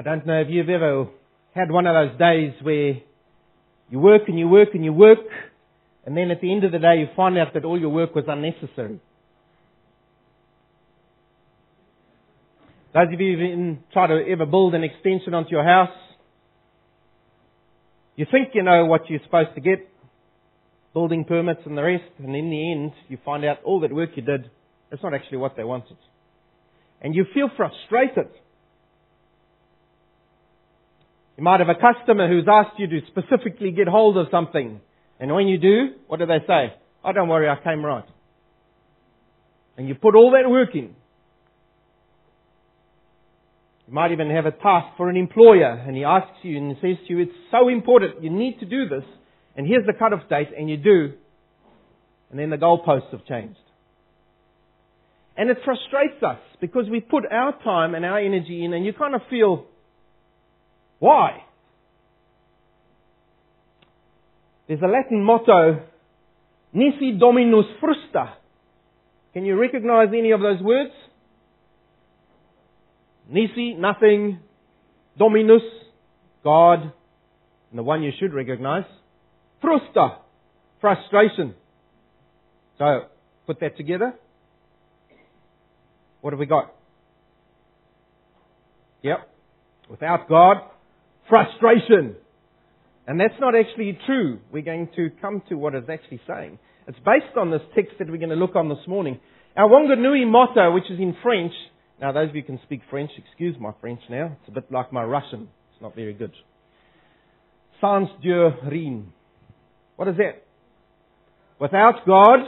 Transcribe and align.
I 0.00 0.02
don't 0.02 0.24
know 0.24 0.40
if 0.40 0.46
you've 0.48 0.70
ever 0.70 1.08
had 1.54 1.70
one 1.70 1.86
of 1.86 1.94
those 1.94 2.18
days 2.18 2.54
where 2.62 3.02
you 3.90 3.98
work 3.98 4.22
and 4.28 4.38
you 4.38 4.48
work 4.48 4.70
and 4.72 4.82
you 4.82 4.94
work, 4.94 5.18
and 6.06 6.16
then 6.16 6.30
at 6.30 6.40
the 6.40 6.50
end 6.50 6.64
of 6.64 6.72
the 6.72 6.78
day 6.78 7.00
you 7.00 7.08
find 7.14 7.36
out 7.36 7.52
that 7.52 7.66
all 7.66 7.78
your 7.78 7.90
work 7.90 8.14
was 8.14 8.24
unnecessary. 8.26 8.98
Those 12.94 13.08
of 13.12 13.20
you 13.20 13.32
who've 13.32 13.46
even 13.46 13.80
try 13.92 14.06
to 14.06 14.24
ever 14.26 14.46
build 14.46 14.74
an 14.74 14.84
extension 14.84 15.34
onto 15.34 15.50
your 15.50 15.64
house, 15.64 15.94
you 18.16 18.24
think 18.30 18.54
you 18.54 18.62
know 18.62 18.86
what 18.86 19.02
you're 19.10 19.20
supposed 19.24 19.54
to 19.54 19.60
get, 19.60 19.86
building 20.94 21.26
permits 21.26 21.60
and 21.66 21.76
the 21.76 21.82
rest, 21.82 22.10
and 22.16 22.34
in 22.34 22.48
the 22.48 22.72
end 22.72 22.92
you 23.10 23.18
find 23.22 23.44
out 23.44 23.58
all 23.66 23.80
that 23.80 23.92
work 23.92 24.12
you 24.14 24.22
did, 24.22 24.50
that's 24.88 25.02
not 25.02 25.12
actually 25.12 25.36
what 25.36 25.58
they 25.58 25.64
wanted. 25.64 25.98
And 27.02 27.14
you 27.14 27.26
feel 27.34 27.50
frustrated. 27.54 28.30
You 31.40 31.44
might 31.44 31.60
have 31.60 31.70
a 31.70 31.74
customer 31.74 32.28
who's 32.28 32.44
asked 32.46 32.78
you 32.78 32.86
to 32.86 33.00
specifically 33.06 33.70
get 33.70 33.88
hold 33.88 34.18
of 34.18 34.26
something. 34.30 34.78
And 35.18 35.34
when 35.34 35.48
you 35.48 35.56
do, 35.56 35.94
what 36.06 36.18
do 36.18 36.26
they 36.26 36.40
say? 36.46 36.74
Oh, 37.02 37.14
don't 37.14 37.30
worry, 37.30 37.48
I 37.48 37.56
came 37.64 37.82
right. 37.82 38.04
And 39.78 39.88
you 39.88 39.94
put 39.94 40.14
all 40.14 40.32
that 40.32 40.50
work 40.50 40.74
in. 40.74 40.94
You 43.88 43.94
might 43.94 44.12
even 44.12 44.28
have 44.28 44.44
a 44.44 44.50
task 44.50 44.98
for 44.98 45.08
an 45.08 45.16
employer 45.16 45.82
and 45.86 45.96
he 45.96 46.04
asks 46.04 46.36
you 46.42 46.58
and 46.58 46.76
says 46.82 46.96
to 47.08 47.14
you, 47.14 47.20
it's 47.20 47.32
so 47.50 47.70
important, 47.70 48.22
you 48.22 48.28
need 48.28 48.60
to 48.60 48.66
do 48.66 48.90
this, 48.90 49.04
and 49.56 49.66
here's 49.66 49.86
the 49.86 49.94
cut-off 49.98 50.28
date, 50.28 50.48
and 50.54 50.68
you 50.68 50.76
do, 50.76 51.14
and 52.28 52.38
then 52.38 52.50
the 52.50 52.56
goalposts 52.56 53.12
have 53.12 53.24
changed. 53.24 53.56
And 55.38 55.48
it 55.48 55.56
frustrates 55.64 56.22
us 56.22 56.40
because 56.60 56.84
we 56.90 57.00
put 57.00 57.24
our 57.32 57.58
time 57.64 57.94
and 57.94 58.04
our 58.04 58.18
energy 58.18 58.62
in 58.62 58.74
and 58.74 58.84
you 58.84 58.92
kind 58.92 59.14
of 59.14 59.22
feel, 59.30 59.64
why? 61.00 61.42
There's 64.68 64.80
a 64.82 64.86
Latin 64.86 65.24
motto, 65.24 65.82
Nisi 66.72 67.18
Dominus 67.18 67.66
Frustra. 67.80 68.34
Can 69.32 69.44
you 69.44 69.58
recognize 69.58 70.08
any 70.16 70.30
of 70.30 70.40
those 70.40 70.62
words? 70.62 70.92
Nisi, 73.28 73.74
nothing. 73.74 74.38
Dominus, 75.18 75.62
God. 76.44 76.82
And 77.70 77.78
the 77.78 77.82
one 77.82 78.02
you 78.02 78.12
should 78.18 78.32
recognize, 78.32 78.84
Frustra, 79.60 80.18
frustration. 80.80 81.54
So, 82.78 83.06
put 83.46 83.60
that 83.60 83.76
together. 83.76 84.14
What 86.20 86.32
have 86.32 86.40
we 86.40 86.46
got? 86.46 86.74
Yep. 89.02 89.28
Without 89.88 90.28
God, 90.28 90.58
frustration. 91.30 92.16
And 93.06 93.18
that's 93.18 93.40
not 93.40 93.54
actually 93.56 93.98
true. 94.04 94.40
We're 94.52 94.62
going 94.62 94.90
to 94.96 95.08
come 95.22 95.42
to 95.48 95.54
what 95.54 95.74
it's 95.74 95.88
actually 95.88 96.20
saying. 96.26 96.58
It's 96.86 96.98
based 96.98 97.36
on 97.38 97.50
this 97.50 97.62
text 97.74 97.92
that 97.98 98.08
we're 98.10 98.18
going 98.18 98.30
to 98.30 98.36
look 98.36 98.56
on 98.56 98.68
this 98.68 98.86
morning. 98.86 99.18
Our 99.56 99.68
Wanganui 99.68 100.30
motto, 100.30 100.72
which 100.72 100.90
is 100.90 100.98
in 100.98 101.16
French, 101.22 101.52
now, 102.00 102.12
those 102.12 102.30
of 102.30 102.34
you 102.34 102.40
who 102.40 102.46
can 102.46 102.60
speak 102.64 102.80
French, 102.88 103.10
excuse 103.18 103.56
my 103.60 103.72
French 103.80 104.00
now. 104.08 104.36
It's 104.40 104.48
a 104.48 104.52
bit 104.52 104.72
like 104.72 104.90
my 104.90 105.04
Russian. 105.04 105.48
It's 105.72 105.82
not 105.82 105.94
very 105.94 106.14
good. 106.14 106.32
Sans 107.80 108.08
Dieu 108.22 108.50
rien. 108.66 109.12
What 109.96 110.08
is 110.08 110.16
that? 110.16 110.42
Without 111.60 112.06
God, 112.06 112.38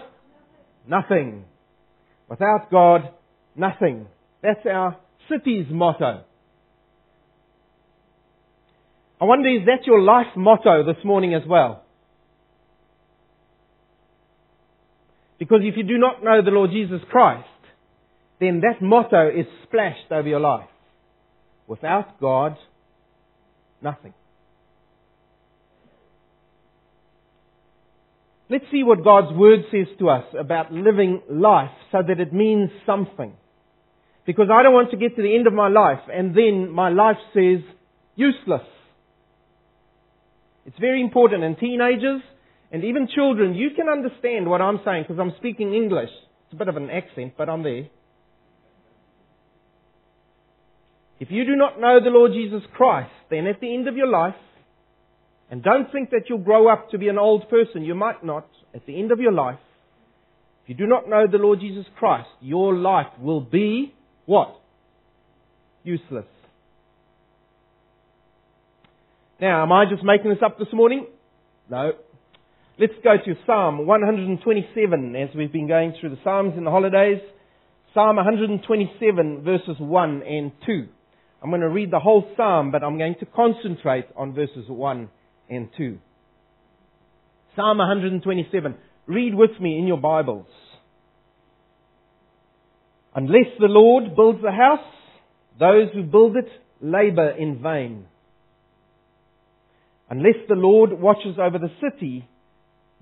nothing. 0.89 1.44
Without 2.30 2.70
God, 2.70 3.11
nothing. 3.55 4.06
That's 4.42 4.64
our 4.64 4.96
city's 5.30 5.67
motto. 5.70 6.24
I 9.22 9.24
wonder, 9.24 9.48
is 9.48 9.66
that 9.66 9.86
your 9.86 10.02
life 10.02 10.34
motto 10.34 10.84
this 10.84 11.05
morning 11.05 11.33
as 11.33 11.42
well? 11.48 11.84
Because 15.38 15.60
if 15.62 15.77
you 15.77 15.84
do 15.84 15.96
not 15.96 16.24
know 16.24 16.42
the 16.44 16.50
Lord 16.50 16.70
Jesus 16.72 17.00
Christ, 17.08 17.46
then 18.40 18.62
that 18.62 18.83
motto 18.84 19.28
is 19.28 19.46
splashed 19.62 20.10
over 20.10 20.27
your 20.27 20.40
life. 20.40 20.68
Without 21.68 22.20
God, 22.20 22.56
nothing. 23.80 24.12
Let's 28.50 28.64
see 28.72 28.83
what 28.83 29.04
God's 29.04 29.36
Word 29.36 29.60
says 29.70 29.86
to 30.00 30.08
us 30.08 30.24
about 30.36 30.72
living 30.72 31.22
life 31.30 31.70
so 31.92 31.98
that 32.04 32.18
it 32.18 32.33
means 32.33 32.70
something. 32.84 33.34
Because 34.27 34.48
I 34.52 34.64
don't 34.64 34.74
want 34.74 34.90
to 34.90 34.96
get 34.96 35.14
to 35.14 35.22
the 35.22 35.36
end 35.36 35.46
of 35.46 35.52
my 35.52 35.68
life 35.68 36.00
and 36.12 36.34
then 36.36 36.72
my 36.72 36.89
life 36.89 37.18
says 37.33 37.60
useless. 38.16 38.62
It's 40.67 40.78
very 40.78 41.00
important. 41.00 41.45
And 41.45 41.58
teenagers 41.58 42.23
and 42.70 42.84
even 42.84 43.08
children, 43.14 43.55
you 43.55 43.70
can 43.77 43.89
understand 43.89 44.48
what 44.48 44.61
I'm 44.61 44.80
saying 44.84 45.05
because 45.06 45.20
I'm 45.20 45.34
speaking 45.39 45.74
English. 45.74 46.11
It's 46.46 46.55
a 46.55 46.56
bit 46.56 46.68
of 46.68 46.77
an 46.77 46.90
accent, 46.90 47.34
but 47.36 47.48
I'm 47.48 47.62
there. 47.62 47.89
If 51.20 51.30
you 51.30 51.45
do 51.45 51.55
not 51.55 51.80
know 51.80 52.01
the 52.02 52.11
Lord 52.11 52.33
Jesus 52.33 52.62
Christ, 52.74 53.12
then 53.30 53.46
at 53.46 53.61
the 53.61 53.72
end 53.72 53.86
of 53.86 53.96
your 53.96 54.08
life, 54.08 54.34
and 55.51 55.62
don't 55.62 55.92
think 55.92 56.11
that 56.11 56.22
you'll 56.28 56.39
grow 56.39 56.67
up 56.72 56.90
to 56.90 56.98
be 56.98 57.08
an 57.08 57.18
old 57.18 57.48
person, 57.48 57.84
you 57.84 57.95
might 57.95 58.24
not, 58.24 58.48
at 58.74 58.86
the 58.86 58.98
end 58.98 59.12
of 59.12 59.20
your 59.20 59.33
life, 59.33 59.58
if 60.64 60.70
you 60.70 60.74
do 60.74 60.86
not 60.86 61.08
know 61.08 61.27
the 61.30 61.39
Lord 61.39 61.61
Jesus 61.61 61.84
Christ, 61.98 62.28
your 62.40 62.74
life 62.74 63.06
will 63.20 63.40
be 63.40 63.95
what? 64.27 64.61
Useless. 65.84 66.24
Now, 69.42 69.64
am 69.64 69.73
I 69.73 69.86
just 69.91 70.05
making 70.05 70.30
this 70.30 70.39
up 70.41 70.57
this 70.57 70.69
morning? 70.73 71.05
No. 71.69 71.95
Let's 72.79 72.92
go 73.03 73.17
to 73.17 73.35
Psalm 73.45 73.89
127 73.89 75.17
as 75.17 75.30
we've 75.35 75.53
been 75.53 75.67
going 75.67 75.95
through 76.01 76.11
the 76.11 76.19
Psalms 76.23 76.55
in 76.57 76.63
the 76.63 76.70
holidays. 76.70 77.19
Psalm 77.92 78.14
127 78.14 79.42
verses 79.42 79.75
1 79.81 80.23
and 80.23 80.52
2. 80.64 80.86
I'm 81.42 81.51
going 81.51 81.61
to 81.61 81.69
read 81.69 81.91
the 81.91 81.98
whole 81.98 82.25
psalm, 82.36 82.70
but 82.70 82.85
I'm 82.85 82.98
going 82.98 83.17
to 83.19 83.27
concentrate 83.27 84.05
on 84.14 84.33
verses 84.33 84.67
1 84.69 85.08
and 85.51 85.69
2. 85.77 85.98
Psalm 87.57 87.79
127. 87.79 88.77
Read 89.08 89.35
with 89.35 89.61
me 89.61 89.77
in 89.77 89.89
your 89.89 89.98
Bibles. 89.98 90.47
Unless 93.17 93.58
the 93.58 93.67
Lord 93.67 94.14
builds 94.14 94.41
the 94.41 94.52
house, 94.52 94.86
those 95.58 95.89
who 95.92 96.05
build 96.05 96.36
it 96.36 96.48
labor 96.81 97.31
in 97.31 97.61
vain. 97.61 98.07
Unless 100.12 100.46
the 100.46 100.55
Lord 100.55 100.92
watches 100.92 101.39
over 101.40 101.58
the 101.58 101.70
city, 101.80 102.28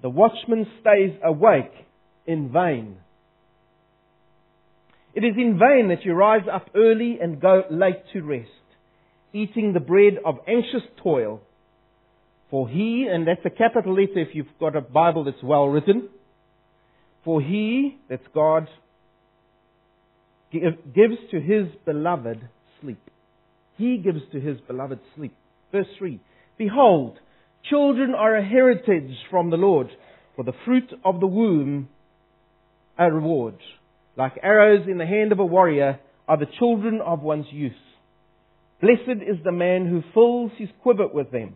the 0.00 0.08
watchman 0.08 0.64
stays 0.80 1.10
awake 1.24 1.72
in 2.24 2.52
vain. 2.52 2.98
It 5.12 5.24
is 5.24 5.34
in 5.36 5.58
vain 5.58 5.88
that 5.88 6.04
you 6.04 6.12
rise 6.12 6.46
up 6.50 6.68
early 6.76 7.18
and 7.20 7.40
go 7.40 7.64
late 7.68 8.04
to 8.12 8.22
rest, 8.22 8.48
eating 9.32 9.72
the 9.72 9.80
bread 9.80 10.18
of 10.24 10.36
anxious 10.46 10.88
toil. 11.02 11.40
For 12.48 12.68
he, 12.68 13.08
and 13.10 13.26
that's 13.26 13.44
a 13.44 13.50
capital 13.50 13.94
letter 13.94 14.20
if 14.20 14.28
you've 14.32 14.46
got 14.60 14.76
a 14.76 14.80
Bible 14.80 15.24
that's 15.24 15.42
well 15.42 15.66
written, 15.66 16.10
for 17.24 17.42
he, 17.42 17.98
that's 18.08 18.22
God, 18.32 18.68
gives 20.52 21.16
to 21.32 21.40
his 21.40 21.66
beloved 21.84 22.40
sleep. 22.80 23.00
He 23.78 23.96
gives 23.96 24.20
to 24.30 24.40
his 24.40 24.58
beloved 24.68 25.00
sleep. 25.16 25.34
Verse 25.72 25.88
3. 25.98 26.20
Behold, 26.60 27.18
children 27.70 28.14
are 28.14 28.36
a 28.36 28.44
heritage 28.46 29.16
from 29.30 29.48
the 29.48 29.56
Lord, 29.56 29.88
for 30.36 30.44
the 30.44 30.52
fruit 30.66 30.92
of 31.02 31.18
the 31.18 31.26
womb 31.26 31.88
a 32.98 33.10
reward. 33.10 33.54
Like 34.14 34.38
arrows 34.42 34.86
in 34.86 34.98
the 34.98 35.06
hand 35.06 35.32
of 35.32 35.38
a 35.38 35.46
warrior 35.46 35.98
are 36.28 36.36
the 36.36 36.52
children 36.58 37.00
of 37.00 37.22
one's 37.22 37.46
youth. 37.50 37.72
Blessed 38.82 39.22
is 39.26 39.38
the 39.42 39.52
man 39.52 39.86
who 39.86 40.02
fills 40.12 40.50
his 40.58 40.68
quiver 40.82 41.06
with 41.08 41.32
them. 41.32 41.54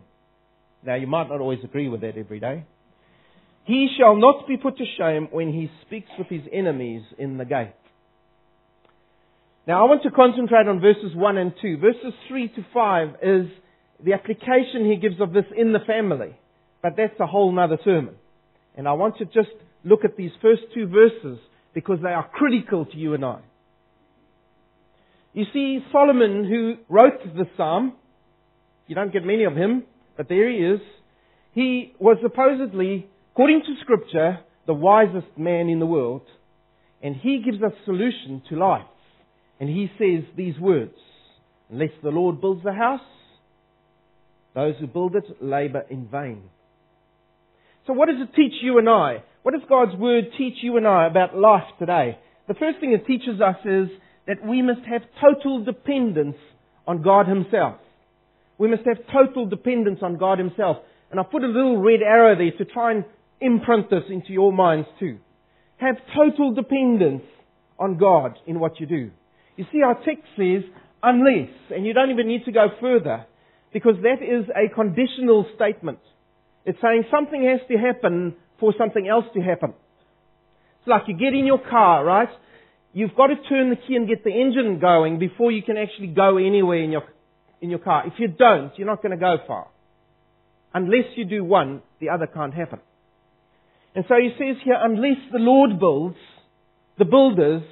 Now, 0.83 0.95
you 0.95 1.05
might 1.05 1.29
not 1.29 1.39
always 1.39 1.59
agree 1.63 1.87
with 1.87 2.01
that 2.01 2.17
every 2.17 2.39
day. 2.39 2.65
He 3.65 3.89
shall 3.99 4.15
not 4.15 4.47
be 4.47 4.57
put 4.57 4.75
to 4.79 4.85
shame 4.97 5.27
when 5.29 5.53
he 5.53 5.69
speaks 5.85 6.09
with 6.17 6.29
his 6.29 6.47
enemies 6.51 7.03
in 7.19 7.37
the 7.37 7.45
gate. 7.45 7.75
Now, 9.67 9.85
I 9.85 9.87
want 9.87 10.01
to 10.01 10.09
concentrate 10.09 10.67
on 10.67 10.79
verses 10.79 11.15
1 11.15 11.37
and 11.37 11.53
2. 11.61 11.77
Verses 11.77 12.13
3 12.27 12.47
to 12.55 12.65
5 12.73 13.09
is 13.21 13.45
the 14.03 14.13
application 14.13 14.85
he 14.85 14.97
gives 14.97 15.21
of 15.21 15.33
this 15.33 15.45
in 15.55 15.73
the 15.73 15.79
family. 15.85 16.37
But 16.81 16.93
that's 16.97 17.19
a 17.19 17.25
whole 17.25 17.57
other 17.59 17.77
sermon. 17.83 18.15
And 18.75 18.87
I 18.87 18.93
want 18.93 19.17
to 19.17 19.25
just 19.25 19.55
look 19.83 20.03
at 20.03 20.17
these 20.17 20.31
first 20.41 20.63
two 20.73 20.87
verses 20.87 21.39
because 21.73 21.99
they 22.01 22.09
are 22.09 22.27
critical 22.27 22.85
to 22.85 22.97
you 22.97 23.13
and 23.13 23.25
I. 23.25 23.39
You 25.33 25.45
see, 25.53 25.79
Solomon, 25.91 26.45
who 26.45 26.75
wrote 26.87 27.21
the 27.35 27.45
psalm, 27.57 27.93
you 28.87 28.95
don't 28.95 29.11
get 29.11 29.25
many 29.25 29.43
of 29.43 29.55
him, 29.55 29.83
but 30.15 30.29
there 30.29 30.49
he 30.49 30.57
is. 30.57 30.79
He 31.53 31.93
was 31.99 32.17
supposedly, 32.21 33.07
according 33.33 33.61
to 33.61 33.81
scripture, 33.81 34.39
the 34.67 34.73
wisest 34.73 35.37
man 35.37 35.69
in 35.69 35.79
the 35.79 35.85
world. 35.85 36.21
And 37.01 37.15
he 37.15 37.41
gives 37.43 37.61
us 37.61 37.73
solution 37.85 38.41
to 38.49 38.55
life. 38.57 38.85
And 39.59 39.69
he 39.69 39.89
says 39.97 40.23
these 40.37 40.59
words. 40.59 40.95
Unless 41.69 41.91
the 42.03 42.09
Lord 42.09 42.41
builds 42.41 42.63
the 42.63 42.73
house, 42.73 43.01
those 44.55 44.75
who 44.79 44.87
build 44.87 45.15
it 45.15 45.25
labor 45.41 45.85
in 45.89 46.07
vain. 46.07 46.43
So 47.85 47.93
what 47.93 48.07
does 48.07 48.17
it 48.19 48.35
teach 48.35 48.53
you 48.63 48.79
and 48.79 48.89
I? 48.89 49.23
What 49.43 49.51
does 49.51 49.67
God's 49.69 49.95
Word 49.99 50.25
teach 50.37 50.55
you 50.61 50.77
and 50.77 50.87
I 50.87 51.05
about 51.05 51.37
life 51.37 51.67
today? 51.77 52.17
The 52.47 52.55
first 52.55 52.79
thing 52.79 52.93
it 52.93 53.05
teaches 53.05 53.41
us 53.41 53.57
is 53.63 53.89
that 54.25 54.43
we 54.43 54.61
must 54.61 54.81
have 54.89 55.01
total 55.21 55.63
dependence 55.63 56.37
on 56.87 57.03
God 57.03 57.27
Himself. 57.27 57.75
We 58.57 58.69
must 58.69 58.83
have 58.85 58.97
total 59.13 59.45
dependence 59.45 59.99
on 60.01 60.17
God 60.17 60.39
Himself. 60.39 60.77
And 61.11 61.19
I 61.19 61.23
put 61.23 61.43
a 61.43 61.47
little 61.47 61.77
red 61.77 62.01
arrow 62.01 62.35
there 62.35 62.57
to 62.57 62.71
try 62.71 62.91
and 62.91 63.05
imprint 63.39 63.89
this 63.89 64.03
into 64.09 64.31
your 64.31 64.51
minds 64.51 64.87
too. 64.99 65.19
Have 65.77 65.97
total 66.15 66.53
dependence 66.53 67.23
on 67.77 67.97
God 67.97 68.37
in 68.47 68.59
what 68.59 68.79
you 68.79 68.87
do. 68.87 69.11
You 69.57 69.65
see, 69.71 69.81
our 69.83 69.95
text 70.05 70.23
says, 70.37 70.63
unless, 71.03 71.49
and 71.69 71.85
you 71.85 71.93
don't 71.93 72.09
even 72.09 72.27
need 72.27 72.45
to 72.45 72.51
go 72.51 72.67
further, 72.79 73.25
because 73.75 73.95
that 74.03 74.23
is 74.23 74.45
a 74.55 74.73
conditional 74.73 75.45
statement. 75.53 75.99
It's 76.63 76.79
saying 76.81 77.03
something 77.11 77.43
has 77.43 77.59
to 77.67 77.77
happen 77.77 78.33
for 78.57 78.73
something 78.77 79.05
else 79.05 79.25
to 79.33 79.41
happen. 79.41 79.73
It's 80.79 80.87
like 80.87 81.01
you 81.09 81.17
get 81.17 81.33
in 81.33 81.45
your 81.45 81.59
car, 81.59 82.05
right? 82.05 82.29
You've 82.93 83.13
got 83.17 83.27
to 83.27 83.35
turn 83.49 83.71
the 83.71 83.75
key 83.75 83.97
and 83.97 84.07
get 84.07 84.23
the 84.23 84.31
engine 84.31 84.79
going 84.79 85.19
before 85.19 85.51
you 85.51 85.61
can 85.61 85.75
actually 85.75 86.07
go 86.07 86.37
anywhere 86.37 86.81
in 86.81 86.91
your, 86.91 87.03
in 87.59 87.69
your 87.69 87.79
car. 87.79 88.07
If 88.07 88.13
you 88.17 88.29
don't, 88.29 88.71
you're 88.77 88.87
not 88.87 89.01
going 89.01 89.11
to 89.11 89.17
go 89.17 89.39
far. 89.45 89.67
Unless 90.73 91.17
you 91.17 91.25
do 91.25 91.43
one, 91.43 91.81
the 91.99 92.11
other 92.11 92.27
can't 92.27 92.53
happen. 92.53 92.79
And 93.93 94.05
so 94.07 94.15
he 94.15 94.29
says 94.37 94.55
here, 94.63 94.77
unless 94.79 95.19
the 95.33 95.39
Lord 95.39 95.81
builds, 95.81 96.15
the 96.97 97.03
builders 97.03 97.63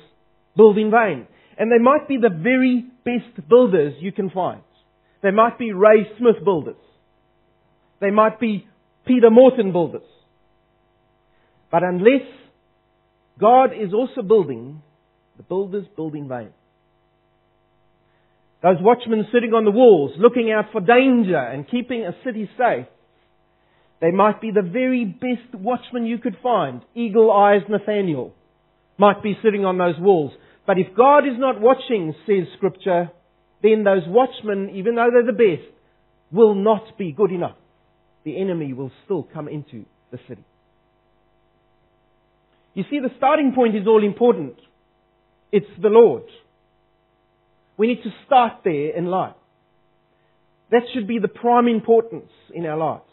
build 0.57 0.77
in 0.77 0.91
vain. 0.91 1.27
And 1.57 1.71
they 1.71 1.81
might 1.81 2.09
be 2.09 2.17
the 2.17 2.29
very 2.29 2.83
best 3.05 3.47
builders 3.47 3.93
you 4.01 4.11
can 4.11 4.29
find. 4.31 4.63
They 5.23 5.31
might 5.31 5.57
be 5.57 5.71
Ray 5.71 6.05
Smith 6.19 6.43
builders. 6.43 6.75
They 8.01 8.11
might 8.11 8.39
be 8.39 8.67
Peter 9.07 9.29
Morton 9.31 9.71
builders. 9.71 10.03
But 11.71 11.81
unless 11.83 12.27
God 13.39 13.71
is 13.71 13.93
also 13.93 14.21
building, 14.21 14.81
the 15.37 15.43
builders 15.43 15.85
build 15.95 16.13
in 16.13 16.27
vain. 16.27 16.49
Those 18.61 18.77
watchmen 18.79 19.25
sitting 19.33 19.53
on 19.53 19.65
the 19.65 19.71
walls, 19.71 20.11
looking 20.17 20.51
out 20.51 20.65
for 20.71 20.81
danger 20.81 21.37
and 21.37 21.69
keeping 21.69 22.05
a 22.05 22.15
city 22.23 22.49
safe, 22.57 22.85
they 24.01 24.11
might 24.11 24.41
be 24.41 24.51
the 24.51 24.61
very 24.61 25.05
best 25.05 25.55
watchmen 25.55 26.05
you 26.05 26.17
could 26.17 26.37
find. 26.43 26.81
Eagle 26.93 27.31
Eyes 27.31 27.61
Nathaniel 27.69 28.33
might 28.97 29.23
be 29.23 29.37
sitting 29.41 29.65
on 29.65 29.77
those 29.77 29.95
walls. 29.99 30.33
But 30.67 30.77
if 30.77 30.95
God 30.95 31.19
is 31.19 31.37
not 31.37 31.59
watching, 31.59 32.13
says 32.25 32.47
Scripture, 32.57 33.11
then 33.63 33.83
those 33.83 34.03
watchmen, 34.05 34.71
even 34.75 34.95
though 34.95 35.09
they're 35.11 35.25
the 35.25 35.31
best, 35.31 35.67
will 36.31 36.53
not 36.53 36.97
be 36.97 37.11
good 37.11 37.31
enough. 37.31 37.55
The 38.25 38.39
enemy 38.39 38.73
will 38.73 38.91
still 39.05 39.23
come 39.23 39.47
into 39.47 39.85
the 40.11 40.19
city. 40.27 40.43
You 42.73 42.83
see, 42.89 42.99
the 42.99 43.09
starting 43.17 43.53
point 43.53 43.75
is 43.75 43.87
all 43.87 44.03
important. 44.03 44.55
It's 45.51 45.65
the 45.81 45.89
Lord. 45.89 46.23
We 47.77 47.87
need 47.87 48.03
to 48.03 48.09
start 48.25 48.61
there 48.63 48.95
in 48.97 49.05
life. 49.05 49.35
That 50.71 50.81
should 50.93 51.07
be 51.07 51.19
the 51.19 51.27
prime 51.27 51.67
importance 51.67 52.31
in 52.53 52.65
our 52.65 52.77
lives. 52.77 53.03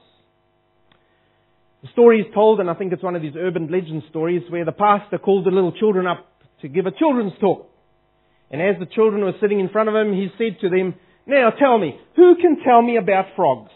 The 1.82 1.88
story 1.92 2.20
is 2.20 2.26
told, 2.34 2.60
and 2.60 2.70
I 2.70 2.74
think 2.74 2.92
it's 2.92 3.02
one 3.02 3.16
of 3.16 3.22
these 3.22 3.36
urban 3.36 3.70
legend 3.70 4.02
stories, 4.10 4.42
where 4.50 4.64
the 4.64 4.72
pastor 4.72 5.18
called 5.18 5.46
the 5.46 5.50
little 5.50 5.72
children 5.72 6.06
up 6.06 6.26
to 6.62 6.68
give 6.68 6.86
a 6.86 6.90
children's 6.90 7.32
talk. 7.40 7.69
And 8.50 8.60
as 8.60 8.76
the 8.78 8.86
children 8.86 9.22
were 9.22 9.34
sitting 9.40 9.60
in 9.60 9.68
front 9.68 9.88
of 9.88 9.94
him, 9.94 10.12
he 10.12 10.28
said 10.36 10.60
to 10.60 10.68
them, 10.68 10.94
Now 11.26 11.50
tell 11.50 11.78
me, 11.78 11.98
who 12.16 12.36
can 12.36 12.58
tell 12.64 12.82
me 12.82 12.96
about 12.96 13.26
frogs? 13.36 13.70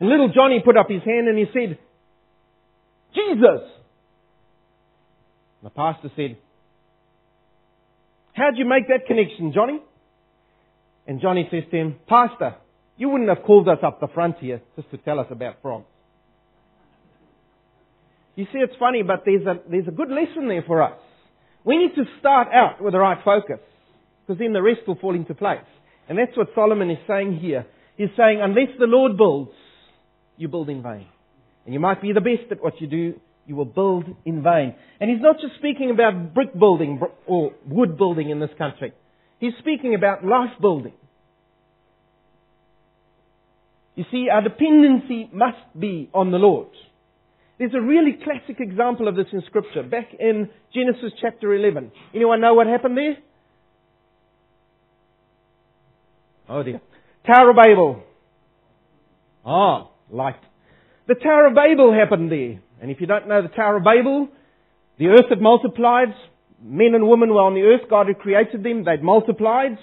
And 0.00 0.08
little 0.08 0.32
Johnny 0.34 0.60
put 0.64 0.76
up 0.76 0.88
his 0.88 1.02
hand 1.04 1.28
and 1.28 1.38
he 1.38 1.46
said, 1.52 1.78
Jesus! 3.14 3.70
The 5.62 5.70
pastor 5.70 6.10
said, 6.16 6.36
How'd 8.34 8.58
you 8.58 8.64
make 8.64 8.88
that 8.88 9.06
connection, 9.06 9.52
Johnny? 9.54 9.80
And 11.06 11.20
Johnny 11.20 11.48
says 11.50 11.62
to 11.70 11.76
him, 11.76 11.96
Pastor, 12.08 12.56
you 12.96 13.08
wouldn't 13.08 13.28
have 13.28 13.44
called 13.44 13.68
us 13.68 13.78
up 13.82 14.00
the 14.00 14.08
front 14.08 14.38
here 14.38 14.60
just 14.76 14.90
to 14.90 14.98
tell 14.98 15.20
us 15.20 15.26
about 15.30 15.62
frogs. 15.62 15.86
You 18.34 18.46
see, 18.46 18.58
it's 18.58 18.74
funny, 18.80 19.02
but 19.02 19.22
there's 19.24 19.46
a, 19.46 19.60
there's 19.70 19.86
a 19.86 19.92
good 19.92 20.10
lesson 20.10 20.48
there 20.48 20.64
for 20.66 20.82
us. 20.82 20.98
We 21.64 21.78
need 21.78 21.94
to 21.94 22.04
start 22.20 22.48
out 22.52 22.82
with 22.82 22.92
the 22.92 22.98
right 22.98 23.18
focus, 23.24 23.60
because 24.26 24.38
then 24.38 24.52
the 24.52 24.62
rest 24.62 24.80
will 24.86 24.96
fall 24.96 25.14
into 25.14 25.34
place. 25.34 25.60
And 26.08 26.18
that's 26.18 26.36
what 26.36 26.48
Solomon 26.54 26.90
is 26.90 26.98
saying 27.08 27.38
here. 27.40 27.66
He's 27.96 28.10
saying, 28.16 28.40
unless 28.42 28.68
the 28.78 28.86
Lord 28.86 29.16
builds, 29.16 29.52
you 30.36 30.48
build 30.48 30.68
in 30.68 30.82
vain. 30.82 31.06
And 31.64 31.72
you 31.72 31.80
might 31.80 32.02
be 32.02 32.12
the 32.12 32.20
best 32.20 32.50
at 32.50 32.62
what 32.62 32.80
you 32.80 32.86
do, 32.86 33.14
you 33.46 33.56
will 33.56 33.64
build 33.64 34.04
in 34.24 34.42
vain. 34.42 34.74
And 35.00 35.10
he's 35.10 35.22
not 35.22 35.36
just 35.40 35.54
speaking 35.58 35.90
about 35.90 36.34
brick 36.34 36.58
building 36.58 37.00
or 37.26 37.52
wood 37.66 37.96
building 37.96 38.30
in 38.30 38.40
this 38.40 38.50
country. 38.58 38.92
He's 39.38 39.52
speaking 39.58 39.94
about 39.94 40.24
life 40.24 40.60
building. 40.60 40.92
You 43.94 44.04
see, 44.10 44.28
our 44.30 44.42
dependency 44.42 45.30
must 45.32 45.78
be 45.78 46.10
on 46.12 46.30
the 46.30 46.38
Lord. 46.38 46.68
There's 47.64 47.82
a 47.82 47.86
really 47.86 48.18
classic 48.22 48.60
example 48.60 49.08
of 49.08 49.16
this 49.16 49.24
in 49.32 49.42
Scripture, 49.46 49.82
back 49.82 50.08
in 50.20 50.50
Genesis 50.74 51.18
chapter 51.18 51.54
11. 51.54 51.90
Anyone 52.14 52.42
know 52.42 52.52
what 52.52 52.66
happened 52.66 52.98
there? 52.98 53.16
Oh 56.46 56.62
dear. 56.62 56.82
Tower 57.26 57.48
of 57.48 57.56
Babel. 57.56 58.02
Ah, 59.46 59.88
light. 60.10 60.36
The 61.08 61.14
Tower 61.14 61.46
of 61.46 61.54
Babel 61.54 61.90
happened 61.94 62.30
there. 62.30 62.60
And 62.82 62.90
if 62.90 63.00
you 63.00 63.06
don't 63.06 63.28
know 63.28 63.40
the 63.40 63.48
Tower 63.48 63.78
of 63.78 63.84
Babel, 63.84 64.28
the 64.98 65.06
earth 65.06 65.30
had 65.30 65.40
multiplied. 65.40 66.08
Men 66.62 66.94
and 66.94 67.08
women 67.08 67.30
were 67.30 67.40
on 67.40 67.54
the 67.54 67.62
earth. 67.62 67.88
God 67.88 68.08
had 68.08 68.18
created 68.18 68.62
them. 68.62 68.84
They'd 68.84 69.02
multiplied. 69.02 69.78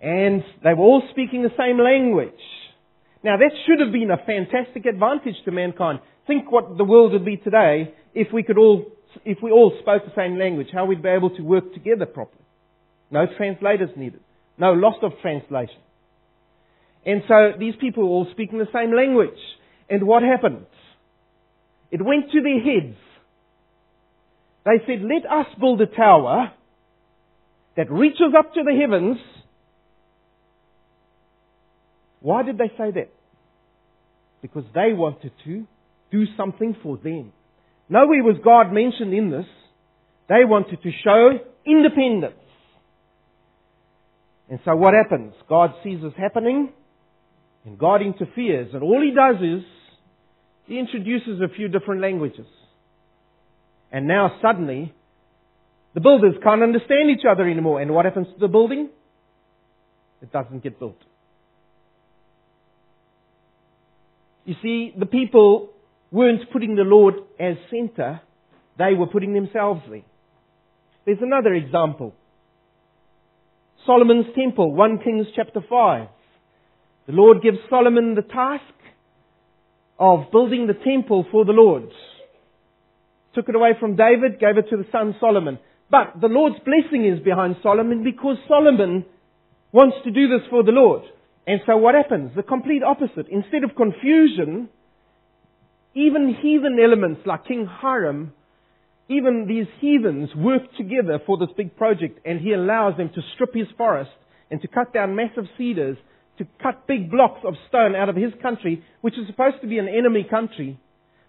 And 0.00 0.42
they 0.64 0.72
were 0.72 0.84
all 0.84 1.02
speaking 1.10 1.42
the 1.42 1.50
same 1.58 1.78
language. 1.78 2.32
Now 3.22 3.36
that 3.36 3.50
should 3.66 3.80
have 3.80 3.92
been 3.92 4.10
a 4.10 4.16
fantastic 4.24 4.86
advantage 4.86 5.34
to 5.44 5.50
mankind. 5.50 6.00
Think 6.26 6.50
what 6.52 6.76
the 6.76 6.84
world 6.84 7.12
would 7.12 7.24
be 7.24 7.36
today 7.36 7.94
if 8.14 8.32
we 8.32 8.42
could 8.42 8.58
all, 8.58 8.86
if 9.24 9.38
we 9.42 9.50
all 9.50 9.76
spoke 9.80 10.04
the 10.04 10.12
same 10.14 10.38
language, 10.38 10.68
how 10.72 10.84
we'd 10.84 11.02
be 11.02 11.08
able 11.08 11.30
to 11.36 11.42
work 11.42 11.72
together 11.74 12.06
properly. 12.06 12.44
No 13.10 13.26
translators 13.36 13.90
needed. 13.96 14.20
No 14.58 14.72
loss 14.72 14.96
of 15.02 15.12
translation. 15.22 15.80
And 17.06 17.22
so 17.26 17.52
these 17.58 17.74
people 17.80 18.02
were 18.02 18.10
all 18.10 18.28
speaking 18.32 18.58
the 18.58 18.68
same 18.72 18.94
language. 18.94 19.38
And 19.88 20.06
what 20.06 20.22
happened? 20.22 20.66
It 21.90 22.04
went 22.04 22.30
to 22.32 22.42
their 22.42 22.60
heads. 22.60 22.96
They 24.64 24.84
said, 24.86 25.02
let 25.02 25.24
us 25.30 25.46
build 25.58 25.80
a 25.80 25.86
tower 25.86 26.52
that 27.76 27.90
reaches 27.90 28.34
up 28.36 28.52
to 28.54 28.62
the 28.62 28.78
heavens. 28.78 29.16
Why 32.20 32.42
did 32.42 32.58
they 32.58 32.68
say 32.76 32.90
that? 32.92 33.10
Because 34.42 34.64
they 34.74 34.92
wanted 34.92 35.32
to 35.44 35.66
do 36.10 36.24
something 36.36 36.76
for 36.82 36.96
them. 36.96 37.32
Nowhere 37.88 38.22
was 38.22 38.36
God 38.44 38.72
mentioned 38.72 39.14
in 39.14 39.30
this. 39.30 39.46
They 40.28 40.44
wanted 40.44 40.82
to 40.82 40.90
show 41.04 41.38
independence. 41.66 42.34
And 44.50 44.60
so 44.64 44.76
what 44.76 44.94
happens? 44.94 45.34
God 45.48 45.74
sees 45.84 46.00
this 46.02 46.12
happening 46.16 46.72
and 47.64 47.78
God 47.78 48.00
interferes 48.02 48.72
and 48.72 48.82
all 48.82 49.00
he 49.02 49.14
does 49.14 49.42
is 49.42 49.64
he 50.66 50.78
introduces 50.78 51.40
a 51.40 51.54
few 51.54 51.68
different 51.68 52.00
languages. 52.00 52.46
And 53.90 54.06
now 54.06 54.38
suddenly 54.42 54.94
the 55.94 56.00
builders 56.00 56.34
can't 56.42 56.62
understand 56.62 57.10
each 57.10 57.24
other 57.30 57.48
anymore. 57.48 57.80
And 57.80 57.92
what 57.92 58.04
happens 58.04 58.26
to 58.28 58.38
the 58.38 58.48
building? 58.48 58.90
It 60.22 60.32
doesn't 60.32 60.62
get 60.62 60.78
built. 60.78 60.98
You 64.48 64.54
see, 64.62 64.94
the 64.98 65.04
people 65.04 65.68
weren't 66.10 66.50
putting 66.50 66.74
the 66.74 66.80
Lord 66.80 67.16
as 67.38 67.56
center, 67.70 68.22
they 68.78 68.94
were 68.94 69.06
putting 69.06 69.34
themselves 69.34 69.82
there. 69.90 70.00
There's 71.04 71.18
another 71.20 71.52
example. 71.52 72.14
Solomon's 73.84 74.24
temple, 74.34 74.72
1 74.72 75.00
Kings 75.04 75.26
chapter 75.36 75.60
5. 75.68 76.08
The 77.08 77.12
Lord 77.12 77.42
gives 77.42 77.58
Solomon 77.68 78.14
the 78.14 78.22
task 78.22 78.62
of 79.98 80.32
building 80.32 80.66
the 80.66 80.82
temple 80.82 81.26
for 81.30 81.44
the 81.44 81.52
Lord. 81.52 81.90
Took 83.34 83.50
it 83.50 83.54
away 83.54 83.72
from 83.78 83.96
David, 83.96 84.40
gave 84.40 84.56
it 84.56 84.70
to 84.70 84.78
the 84.78 84.86
son 84.90 85.14
Solomon. 85.20 85.58
But 85.90 86.22
the 86.22 86.28
Lord's 86.28 86.56
blessing 86.64 87.04
is 87.04 87.22
behind 87.22 87.56
Solomon 87.62 88.02
because 88.02 88.38
Solomon 88.48 89.04
wants 89.72 89.98
to 90.04 90.10
do 90.10 90.26
this 90.26 90.48
for 90.48 90.62
the 90.62 90.72
Lord. 90.72 91.02
And 91.48 91.62
so 91.64 91.78
what 91.78 91.94
happens? 91.94 92.32
The 92.36 92.42
complete 92.42 92.82
opposite. 92.82 93.26
Instead 93.30 93.64
of 93.64 93.74
confusion, 93.74 94.68
even 95.94 96.36
heathen 96.42 96.78
elements 96.78 97.22
like 97.24 97.46
King 97.46 97.64
Hiram, 97.64 98.34
even 99.08 99.46
these 99.48 99.66
heathens 99.80 100.28
work 100.36 100.60
together 100.76 101.18
for 101.24 101.38
this 101.38 101.48
big 101.56 101.74
project 101.74 102.20
and 102.26 102.38
he 102.38 102.52
allows 102.52 102.98
them 102.98 103.08
to 103.14 103.22
strip 103.32 103.54
his 103.54 103.66
forest 103.78 104.10
and 104.50 104.60
to 104.60 104.68
cut 104.68 104.92
down 104.92 105.16
massive 105.16 105.44
cedars, 105.56 105.96
to 106.36 106.46
cut 106.62 106.86
big 106.86 107.10
blocks 107.10 107.40
of 107.46 107.54
stone 107.70 107.96
out 107.96 108.10
of 108.10 108.16
his 108.16 108.34
country, 108.42 108.84
which 109.00 109.14
is 109.14 109.26
supposed 109.26 109.62
to 109.62 109.66
be 109.66 109.78
an 109.78 109.88
enemy 109.88 110.26
country, 110.28 110.78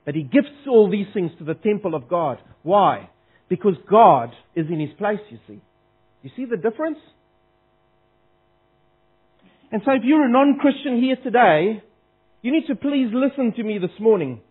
But 0.06 0.16
he 0.16 0.24
gifts 0.24 0.68
all 0.68 0.92
these 0.92 1.08
things 1.14 1.32
to 1.38 1.46
the 1.46 1.54
temple 1.54 1.96
of 1.96 2.10
God. 2.10 2.40
Why? 2.64 3.10
Because 3.48 3.76
God 3.90 4.32
is 4.54 4.66
in 4.70 4.82
his 4.82 4.92
place, 4.98 5.20
you 5.30 5.40
see. 5.48 5.62
You 6.24 6.32
see 6.36 6.44
the 6.44 6.58
difference? 6.58 6.98
And 9.72 9.82
so 9.86 9.92
if 9.92 10.02
you're 10.04 10.26
a 10.26 10.30
non-Christian 10.30 11.02
here 11.02 11.16
today, 11.24 11.84
you 12.42 12.52
need 12.52 12.68
to 12.68 12.76
please 12.76 13.10
listen 13.14 13.54
to 13.56 13.64
me 13.64 13.78
this 13.78 14.00
morning. 14.00 14.42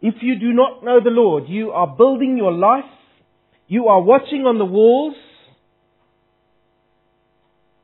If 0.00 0.14
you 0.20 0.38
do 0.38 0.52
not 0.52 0.84
know 0.84 1.00
the 1.02 1.10
Lord, 1.10 1.44
you 1.48 1.70
are 1.70 1.86
building 1.86 2.36
your 2.36 2.52
life, 2.52 2.84
you 3.66 3.86
are 3.86 4.00
watching 4.00 4.42
on 4.42 4.58
the 4.58 4.64
walls, 4.64 5.16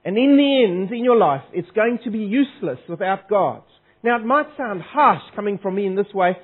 and 0.04 0.16
in 0.18 0.36
the 0.36 0.64
end, 0.64 0.90
in 0.90 1.04
your 1.04 1.16
life, 1.16 1.42
it's 1.52 1.70
going 1.70 1.98
to 2.04 2.10
be 2.10 2.18
useless 2.18 2.78
without 2.88 3.28
God. 3.28 3.62
Now, 4.02 4.16
it 4.16 4.24
might 4.24 4.46
sound 4.56 4.82
harsh 4.82 5.22
coming 5.36 5.58
from 5.58 5.76
me 5.76 5.86
in 5.86 5.94
this 5.94 6.12
way, 6.12 6.36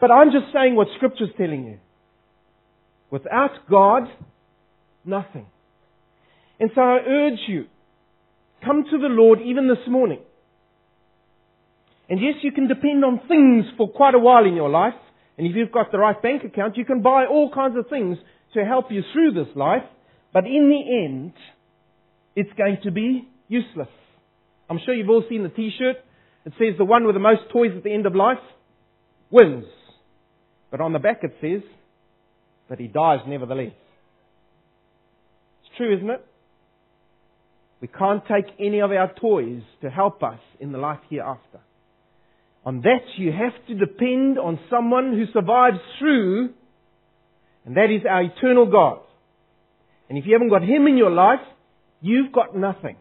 but 0.00 0.10
I'm 0.10 0.30
just 0.30 0.52
saying 0.52 0.76
what 0.76 0.88
Scripture's 0.96 1.30
telling 1.36 1.64
you. 1.64 1.78
Without 3.10 3.50
God, 3.68 4.04
nothing. 5.04 5.46
And 6.60 6.70
so 6.74 6.80
I 6.80 6.98
urge 7.06 7.40
you, 7.48 7.66
come 8.64 8.84
to 8.90 8.98
the 8.98 9.08
Lord 9.08 9.40
even 9.40 9.68
this 9.68 9.86
morning. 9.88 10.20
And 12.08 12.20
yes, 12.20 12.34
you 12.42 12.52
can 12.52 12.68
depend 12.68 13.04
on 13.04 13.20
things 13.28 13.64
for 13.76 13.88
quite 13.88 14.14
a 14.14 14.18
while 14.18 14.44
in 14.44 14.54
your 14.54 14.68
life. 14.68 14.94
And 15.38 15.46
if 15.46 15.56
you've 15.56 15.72
got 15.72 15.90
the 15.90 15.98
right 15.98 16.20
bank 16.20 16.44
account, 16.44 16.76
you 16.76 16.84
can 16.84 17.02
buy 17.02 17.26
all 17.26 17.50
kinds 17.52 17.76
of 17.76 17.88
things 17.88 18.18
to 18.54 18.64
help 18.64 18.86
you 18.90 19.02
through 19.12 19.32
this 19.32 19.54
life. 19.56 19.82
But 20.32 20.46
in 20.46 20.68
the 20.68 21.04
end, 21.04 21.32
it's 22.36 22.52
going 22.56 22.78
to 22.84 22.90
be 22.90 23.28
useless. 23.48 23.88
I'm 24.68 24.78
sure 24.84 24.94
you've 24.94 25.08
all 25.08 25.24
seen 25.28 25.42
the 25.42 25.48
t-shirt. 25.48 25.96
It 26.44 26.52
says 26.58 26.76
the 26.78 26.84
one 26.84 27.06
with 27.06 27.14
the 27.14 27.20
most 27.20 27.42
toys 27.52 27.72
at 27.76 27.84
the 27.84 27.92
end 27.92 28.06
of 28.06 28.14
life 28.14 28.38
wins. 29.30 29.64
But 30.70 30.80
on 30.80 30.92
the 30.92 30.98
back 30.98 31.20
it 31.22 31.34
says 31.40 31.62
that 32.68 32.78
he 32.78 32.86
dies 32.86 33.20
nevertheless. 33.26 33.72
It's 35.62 35.76
true, 35.76 35.96
isn't 35.96 36.10
it? 36.10 36.26
We 37.84 37.88
can't 37.88 38.22
take 38.26 38.46
any 38.58 38.80
of 38.80 38.92
our 38.92 39.12
toys 39.20 39.60
to 39.82 39.90
help 39.90 40.22
us 40.22 40.38
in 40.58 40.72
the 40.72 40.78
life 40.78 41.00
hereafter. 41.10 41.60
On 42.64 42.80
that 42.80 43.04
you 43.18 43.30
have 43.30 43.52
to 43.68 43.74
depend 43.74 44.38
on 44.38 44.58
someone 44.70 45.12
who 45.12 45.26
survives 45.38 45.76
through, 45.98 46.54
and 47.66 47.76
that 47.76 47.90
is 47.94 48.06
our 48.08 48.22
eternal 48.22 48.64
God. 48.64 49.00
And 50.08 50.16
if 50.16 50.24
you 50.24 50.32
haven't 50.32 50.48
got 50.48 50.62
Him 50.62 50.86
in 50.86 50.96
your 50.96 51.10
life, 51.10 51.46
you've 52.00 52.32
got 52.32 52.56
nothing. 52.56 52.96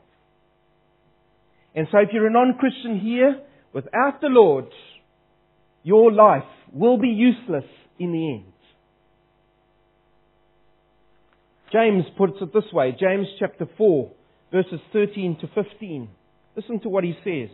And 1.73 1.87
so 1.89 1.99
if 1.99 2.09
you're 2.11 2.27
a 2.27 2.29
non-Christian 2.29 2.99
here, 2.99 3.39
without 3.71 4.19
the 4.19 4.27
Lord, 4.27 4.65
your 5.83 6.11
life 6.11 6.43
will 6.73 6.97
be 6.97 7.07
useless 7.07 7.63
in 7.97 8.11
the 8.11 8.33
end. 8.33 8.53
James 11.71 12.03
puts 12.17 12.33
it 12.41 12.53
this 12.53 12.69
way, 12.73 12.93
James 12.99 13.27
chapter 13.39 13.65
4, 13.77 14.11
verses 14.53 14.79
13 14.93 15.39
to 15.41 15.47
15. 15.47 16.07
Listen 16.55 16.79
to 16.81 16.89
what 16.89 17.03
he 17.03 17.15
says. 17.23 17.49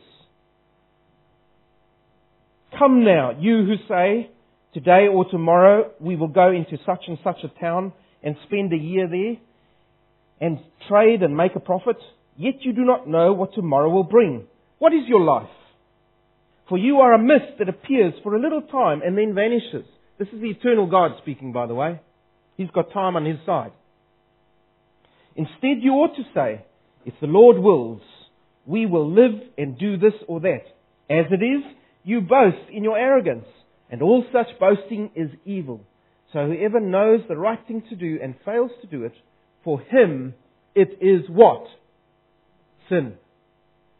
Come 2.77 3.05
now, 3.05 3.31
you 3.39 3.65
who 3.65 3.75
say, 3.87 4.29
today 4.73 5.07
or 5.11 5.25
tomorrow 5.31 5.91
we 5.99 6.17
will 6.17 6.27
go 6.27 6.51
into 6.51 6.77
such 6.85 7.05
and 7.07 7.17
such 7.23 7.37
a 7.43 7.59
town 7.59 7.93
and 8.21 8.35
spend 8.45 8.73
a 8.73 8.77
year 8.77 9.07
there 9.07 9.37
and 10.41 10.59
trade 10.89 11.23
and 11.23 11.35
make 11.35 11.55
a 11.55 11.59
profit, 11.61 11.95
yet 12.37 12.55
you 12.61 12.73
do 12.73 12.83
not 12.83 13.07
know 13.07 13.33
what 13.33 13.53
tomorrow 13.53 13.89
will 13.89 14.03
bring. 14.03 14.45
What 14.77 14.93
is 14.93 15.07
your 15.07 15.21
life? 15.21 15.49
For 16.67 16.77
you 16.77 16.97
are 16.97 17.13
a 17.13 17.17
mist 17.17 17.57
that 17.59 17.69
appears 17.69 18.13
for 18.23 18.35
a 18.35 18.41
little 18.41 18.61
time 18.61 19.01
and 19.03 19.17
then 19.17 19.33
vanishes. 19.33 19.87
This 20.19 20.27
is 20.33 20.41
the 20.41 20.49
eternal 20.49 20.85
God 20.85 21.11
speaking, 21.21 21.53
by 21.53 21.65
the 21.65 21.73
way. 21.73 22.01
He's 22.57 22.69
got 22.71 22.91
time 22.91 23.15
on 23.15 23.25
his 23.25 23.37
side. 23.45 23.71
Instead, 25.35 25.81
you 25.81 25.93
ought 25.93 26.15
to 26.17 26.23
say, 26.35 26.65
if 27.05 27.13
the 27.21 27.27
Lord 27.27 27.57
wills, 27.57 28.01
we 28.65 28.85
will 28.85 29.09
live 29.11 29.41
and 29.57 29.77
do 29.77 29.97
this 29.97 30.13
or 30.27 30.41
that. 30.41 30.63
As 31.09 31.25
it 31.31 31.43
is, 31.43 31.63
you 32.03 32.21
boast 32.21 32.69
in 32.71 32.83
your 32.83 32.97
arrogance, 32.97 33.45
and 33.89 34.01
all 34.01 34.23
such 34.31 34.47
boasting 34.59 35.11
is 35.15 35.29
evil. 35.45 35.81
So 36.33 36.45
whoever 36.45 36.79
knows 36.79 37.21
the 37.27 37.37
right 37.37 37.59
thing 37.67 37.83
to 37.89 37.95
do 37.95 38.19
and 38.21 38.35
fails 38.45 38.71
to 38.81 38.87
do 38.87 39.03
it, 39.03 39.13
for 39.63 39.81
him 39.81 40.35
it 40.75 40.99
is 41.01 41.27
what? 41.29 41.65
Sin. 42.87 43.13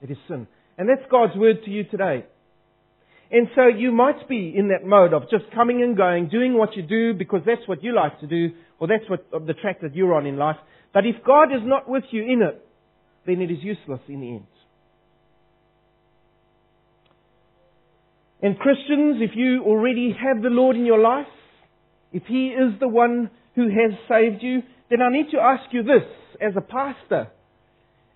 It 0.02 0.12
is 0.12 0.18
sin. 0.28 0.48
And 0.78 0.88
that's 0.88 1.10
God's 1.10 1.36
word 1.36 1.58
to 1.66 1.72
you 1.72 1.84
today. 1.86 2.26
And 3.32 3.48
so 3.56 3.68
you 3.68 3.92
might 3.92 4.28
be 4.28 4.54
in 4.56 4.70
that 4.70 4.86
mode 4.86 5.14
of 5.14 5.30
just 5.30 5.46
coming 5.54 5.84
and 5.84 5.96
going, 5.98 6.30
doing 6.30 6.58
what 6.58 6.76
you 6.76 6.84
do 6.84 7.14
because 7.14 7.42
that's 7.46 7.68
what 7.68 7.84
you 7.84 7.94
like 7.94 8.20
to 8.22 8.28
do, 8.28 8.52
or 8.80 8.88
that's 8.88 9.08
what 9.10 9.30
the 9.46 9.54
track 9.54 9.82
that 9.82 9.96
you're 9.96 10.14
on 10.14 10.26
in 10.26 10.38
life. 10.38 10.56
But 10.94 11.06
if 11.06 11.24
God 11.26 11.54
is 11.54 11.62
not 11.64 11.88
with 11.88 12.06
you 12.12 12.24
in 12.24 12.42
it, 12.42 12.66
then 13.30 13.42
it 13.42 13.52
is 13.52 13.60
useless 13.62 14.02
in 14.08 14.22
the 14.22 14.28
end. 14.28 14.48
And 18.42 18.58
Christians, 18.58 19.18
if 19.20 19.32
you 19.36 19.64
already 19.64 20.16
have 20.18 20.42
the 20.42 20.50
Lord 20.50 20.76
in 20.76 20.86
your 20.86 21.00
life, 21.00 21.28
if 22.12 22.24
He 22.28 22.48
is 22.48 22.80
the 22.80 22.88
one 22.88 23.30
who 23.56 23.68
has 23.70 23.92
saved 24.08 24.42
you, 24.42 24.62
then 24.90 25.02
I 25.02 25.12
need 25.12 25.32
to 25.32 25.40
ask 25.40 25.64
you 25.72 25.84
this 25.84 26.08
as 26.42 26.54
a 26.56 26.62
pastor. 26.62 27.30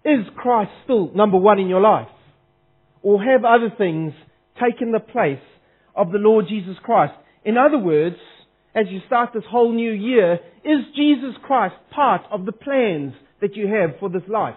Is 0.05 0.25
Christ 0.36 0.72
still 0.86 1.12
number 1.13 1.38
one 1.38 1.60
in 1.60 1.67
your 1.67 1.82
life? 1.82 2.08
Or 3.01 3.22
have 3.22 3.43
other 3.43 3.70
things 3.77 4.13
taken 4.62 4.91
the 4.91 5.00
place 5.00 5.43
of 5.96 6.12
the 6.12 6.17
Lord 6.17 6.46
Jesus 6.48 6.77
Christ? 6.82 7.13
In 7.43 7.58
other 7.58 7.77
words, 7.77 8.15
as 8.74 8.86
you 8.89 9.01
start 9.05 9.32
this 9.34 9.43
whole 9.50 9.74
new 9.74 9.91
year, 9.91 10.39
is 10.63 10.79
Jesus 10.96 11.36
Christ 11.43 11.75
part 11.93 12.22
of 12.32 12.46
the 12.46 12.51
plans 12.53 13.13
that 13.41 13.55
you 13.55 13.67
have 13.67 14.00
for 14.00 14.10
this 14.10 14.27
life? 14.27 14.55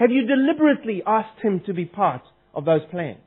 Have 0.00 0.10
you 0.10 0.26
deliberately 0.26 1.02
asked 1.06 1.42
Him 1.42 1.60
to 1.66 1.74
be 1.74 1.84
part 1.84 2.22
of 2.54 2.64
those 2.64 2.80
plans? 2.90 3.18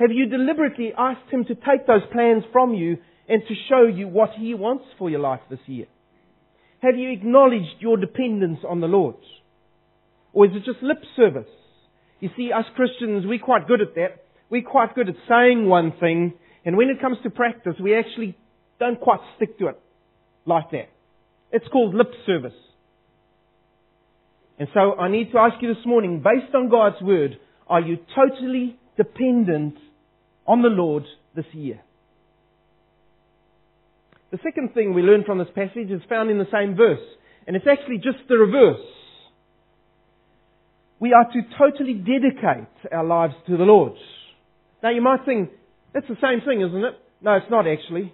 Have 0.00 0.10
you 0.10 0.26
deliberately 0.26 0.92
asked 0.98 1.30
Him 1.30 1.44
to 1.44 1.54
take 1.54 1.86
those 1.86 2.02
plans 2.12 2.42
from 2.52 2.74
you 2.74 2.98
and 3.28 3.40
to 3.46 3.54
show 3.68 3.86
you 3.86 4.08
what 4.08 4.30
He 4.36 4.52
wants 4.52 4.84
for 4.98 5.08
your 5.08 5.20
life 5.20 5.42
this 5.48 5.60
year? 5.66 5.86
Have 6.82 6.96
you 6.96 7.12
acknowledged 7.12 7.76
your 7.78 7.96
dependence 7.96 8.58
on 8.68 8.80
the 8.80 8.88
Lord? 8.88 9.14
Or 10.32 10.44
is 10.44 10.50
it 10.56 10.64
just 10.64 10.82
lip 10.82 10.98
service? 11.14 11.48
You 12.18 12.30
see, 12.36 12.50
us 12.50 12.64
Christians, 12.74 13.24
we're 13.24 13.38
quite 13.38 13.68
good 13.68 13.80
at 13.80 13.94
that. 13.94 14.24
We're 14.50 14.68
quite 14.68 14.96
good 14.96 15.08
at 15.08 15.14
saying 15.28 15.68
one 15.68 15.92
thing, 16.00 16.34
and 16.64 16.76
when 16.76 16.88
it 16.88 17.00
comes 17.00 17.18
to 17.22 17.30
practice, 17.30 17.74
we 17.80 17.96
actually 17.96 18.36
don't 18.80 19.00
quite 19.00 19.20
stick 19.36 19.56
to 19.60 19.68
it 19.68 19.80
like 20.46 20.72
that. 20.72 20.88
It's 21.52 21.68
called 21.68 21.94
lip 21.94 22.10
service. 22.26 22.58
And 24.58 24.68
so 24.74 24.94
I 24.94 25.08
need 25.08 25.30
to 25.32 25.38
ask 25.38 25.62
you 25.62 25.72
this 25.72 25.86
morning, 25.86 26.22
based 26.22 26.54
on 26.54 26.68
God's 26.68 27.00
word, 27.00 27.38
are 27.68 27.80
you 27.80 27.98
totally 28.14 28.76
dependent 28.96 29.76
on 30.46 30.62
the 30.62 30.68
Lord 30.68 31.04
this 31.36 31.46
year? 31.52 31.80
The 34.30 34.38
second 34.42 34.74
thing 34.74 34.94
we 34.94 35.02
learn 35.02 35.24
from 35.24 35.38
this 35.38 35.48
passage 35.54 35.90
is 35.90 36.02
found 36.08 36.30
in 36.30 36.38
the 36.38 36.48
same 36.52 36.76
verse, 36.76 37.00
and 37.46 37.56
it's 37.56 37.66
actually 37.70 37.96
just 37.96 38.18
the 38.28 38.36
reverse. 38.36 38.84
We 41.00 41.12
are 41.12 41.24
to 41.24 41.40
totally 41.56 41.94
dedicate 41.94 42.92
our 42.92 43.04
lives 43.04 43.34
to 43.46 43.56
the 43.56 43.62
Lord. 43.62 43.92
Now 44.82 44.90
you 44.90 45.00
might 45.00 45.24
think, 45.24 45.50
that's 45.94 46.08
the 46.08 46.16
same 46.20 46.40
thing, 46.44 46.60
isn't 46.60 46.84
it? 46.84 46.94
No, 47.22 47.34
it's 47.34 47.50
not 47.50 47.66
actually. 47.66 48.12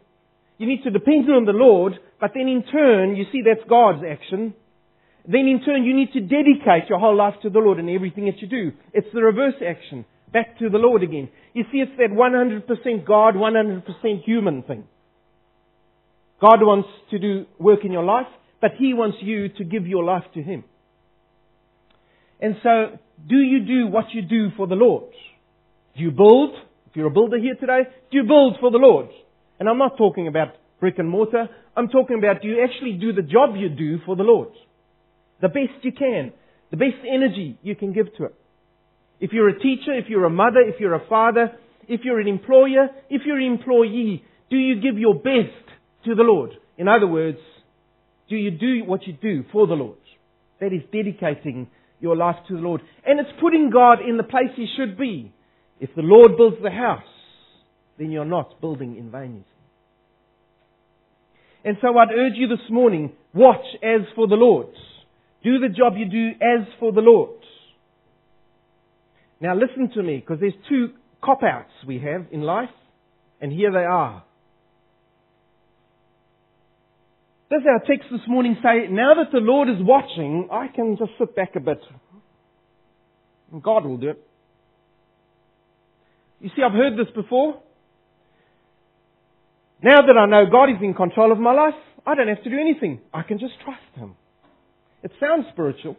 You 0.59 0.67
need 0.67 0.85
to 0.85 0.91
depend 0.91 1.29
on 1.31 1.47
the 1.47 1.53
Lord, 1.53 1.95
but 2.21 2.33
then 2.35 2.49
in 2.49 2.63
turn, 2.71 3.17
you 3.17 3.25
see 3.33 3.43
that's 3.45 3.69
God's 3.69 4.05
action. 4.09 4.55
Then 5.27 5.47
in 5.47 5.63
turn, 5.65 5.85
you 5.85 5.97
need 5.97 6.13
to 6.13 6.21
dedicate 6.21 6.89
your 6.89 6.99
whole 6.99 7.17
life 7.17 7.35
to 7.43 7.51
the 7.51 7.59
Lord 7.59 7.79
in 7.79 7.89
everything 7.89 8.27
that 8.27 8.41
you 8.43 8.49
do. 8.49 8.73
It's 8.93 9.09
the 9.15 9.23
reverse 9.23 9.55
action. 9.67 10.05
Back 10.33 10.59
to 10.59 10.69
the 10.69 10.79
Lord 10.79 11.03
again. 11.03 11.31
You 11.55 11.65
see, 11.73 11.79
it's 11.79 11.93
that 11.97 12.11
100% 12.11 13.07
God, 13.07 13.35
100% 13.35 14.25
human 14.25 14.63
thing. 14.65 14.85
God 16.41 16.59
wants 16.61 16.89
to 17.11 17.19
do 17.19 17.47
work 17.59 17.85
in 17.85 17.93
your 17.93 18.03
life, 18.03 18.27
but 18.61 18.73
He 18.79 18.93
wants 18.93 19.19
you 19.23 19.49
to 19.49 19.65
give 19.65 19.87
your 19.87 20.05
life 20.05 20.25
to 20.35 20.43
Him. 20.43 20.65
And 22.41 22.57
so, 22.63 22.99
do 23.27 23.37
you 23.37 23.65
do 23.65 23.87
what 23.87 24.07
you 24.13 24.23
do 24.23 24.49
for 24.57 24.67
the 24.67 24.75
Lord? 24.75 25.11
Do 25.97 26.03
you 26.03 26.11
build? 26.11 26.51
If 26.91 26.97
you're 26.97 27.07
a 27.07 27.11
builder 27.11 27.39
here 27.39 27.55
today, 27.55 27.89
do 28.11 28.19
you 28.19 28.25
build 28.25 28.57
for 28.61 28.71
the 28.71 28.79
Lord? 28.79 29.09
And 29.59 29.69
I'm 29.69 29.79
not 29.79 29.97
talking 29.97 30.29
about 30.29 30.49
brick 30.81 30.99
and 30.99 31.09
mortar. 31.09 31.49
I'm 31.77 31.89
talking 31.89 32.19
about 32.19 32.43
do 32.43 32.49
you 32.49 32.63
actually 32.63 32.99
do 33.01 33.13
the 33.13 33.23
job 33.23 33.57
you 33.57 33.69
do 33.69 33.99
for 34.05 34.17
the 34.17 34.23
Lord? 34.23 34.49
The 35.45 35.51
best 35.51 35.83
you 35.83 35.93
can. 35.93 36.33
The 36.71 36.79
best 36.79 37.05
energy 37.07 37.59
you 37.63 37.77
can 37.77 37.93
give 37.93 38.07
to 38.17 38.25
it. 38.25 38.35
If 39.21 39.33
you're 39.35 39.51
a 39.51 39.59
teacher, 39.59 39.93
if 39.93 40.07
you're 40.09 40.25
a 40.25 40.31
mother, 40.31 40.61
if 40.61 40.81
you're 40.81 40.95
a 40.95 41.07
father, 41.07 41.53
if 41.87 42.01
you're 42.03 42.19
an 42.19 42.29
employer, 42.29 42.89
if 43.11 43.27
you're 43.27 43.37
an 43.37 43.53
employee, 43.53 44.25
do 44.49 44.57
you 44.57 44.81
give 44.81 44.99
your 44.99 45.17
best 45.17 45.69
to 46.07 46.15
the 46.15 46.23
Lord. 46.23 46.53
In 46.79 46.89
other 46.89 47.07
words, 47.07 47.37
do 48.31 48.37
you 48.37 48.53
do 48.53 48.85
what 48.87 49.07
you 49.07 49.13
do 49.13 49.45
for 49.53 49.67
the 49.67 49.75
Lord? 49.75 49.99
That 50.61 50.73
is 50.73 50.81
dedicating 50.91 51.69
your 52.01 52.17
life 52.17 52.37
to 52.49 52.55
the 52.55 52.63
Lord. 52.63 52.81
And 53.05 53.21
it's 53.21 53.39
putting 53.39 53.69
God 53.69 53.99
in 54.01 54.17
the 54.17 54.23
place 54.23 54.49
He 54.57 54.67
should 54.79 54.97
be. 54.97 55.31
If 55.79 55.91
the 55.95 56.01
Lord 56.01 56.39
builds 56.39 56.57
the 56.63 56.71
house, 56.71 57.03
then 57.99 58.11
you're 58.11 58.25
not 58.25 58.63
building 58.63 58.97
in 58.97 59.11
vain. 59.11 59.45
And 61.67 61.77
so 61.83 61.99
I'd 61.99 62.13
urge 62.13 62.33
you 62.37 62.49
this 62.49 62.71
morning, 62.71 63.13
watch 63.35 63.67
as 63.83 64.07
for 64.17 64.27
the 64.27 64.37
Lord. 64.37 64.69
Do 65.45 65.59
the 65.59 65.69
job 65.69 65.95
you 65.97 66.07
do 66.07 66.31
as 66.31 66.67
for 66.81 66.91
the 66.91 67.03
Lord. 67.03 67.39
Now 69.41 69.55
listen 69.55 69.91
to 69.95 70.03
me, 70.03 70.17
because 70.17 70.41
there's 70.41 70.55
two 70.69 70.93
cop-outs 71.23 71.71
we 71.87 71.99
have 72.01 72.27
in 72.33 72.41
life, 72.41 72.71
and 73.41 73.53
here 73.53 73.71
they 73.71 73.85
are. 73.85 74.25
Does 77.51 77.61
our 77.69 77.81
text 77.87 78.09
this 78.11 78.23
morning 78.27 78.57
say, 78.63 78.89
now 78.91 79.15
that 79.15 79.31
the 79.33 79.39
Lord 79.39 79.69
is 79.69 79.77
watching, 79.81 80.49
I 80.51 80.69
can 80.69 80.97
just 80.99 81.13
sit 81.19 81.37
back 81.37 81.55
a 81.57 81.61
bit. 81.61 81.81
And 83.53 83.63
God 83.63 83.85
will 83.85 83.99
do 83.99 84.11
it. 84.11 84.27
You 86.41 86.51
see, 86.57 86.63
I've 86.63 86.73
heard 86.73 86.95
this 86.95 87.13
before. 87.15 87.61
Now 89.83 90.01
that 90.07 90.17
I 90.19 90.27
know 90.27 90.51
God 90.51 90.71
is 90.71 90.83
in 90.83 90.95
control 90.95 91.33
of 91.33 91.39
my 91.39 91.53
life, 91.53 91.75
I 92.07 92.15
don't 92.15 92.29
have 92.29 92.43
to 92.43 92.51
do 92.51 92.59
anything. 92.59 93.01
I 93.13 93.23
can 93.23 93.39
just 93.39 93.53
trust 93.63 93.81
Him. 93.95 94.17
It 95.05 95.13
sounds 95.21 95.47
spiritual, 95.53 95.97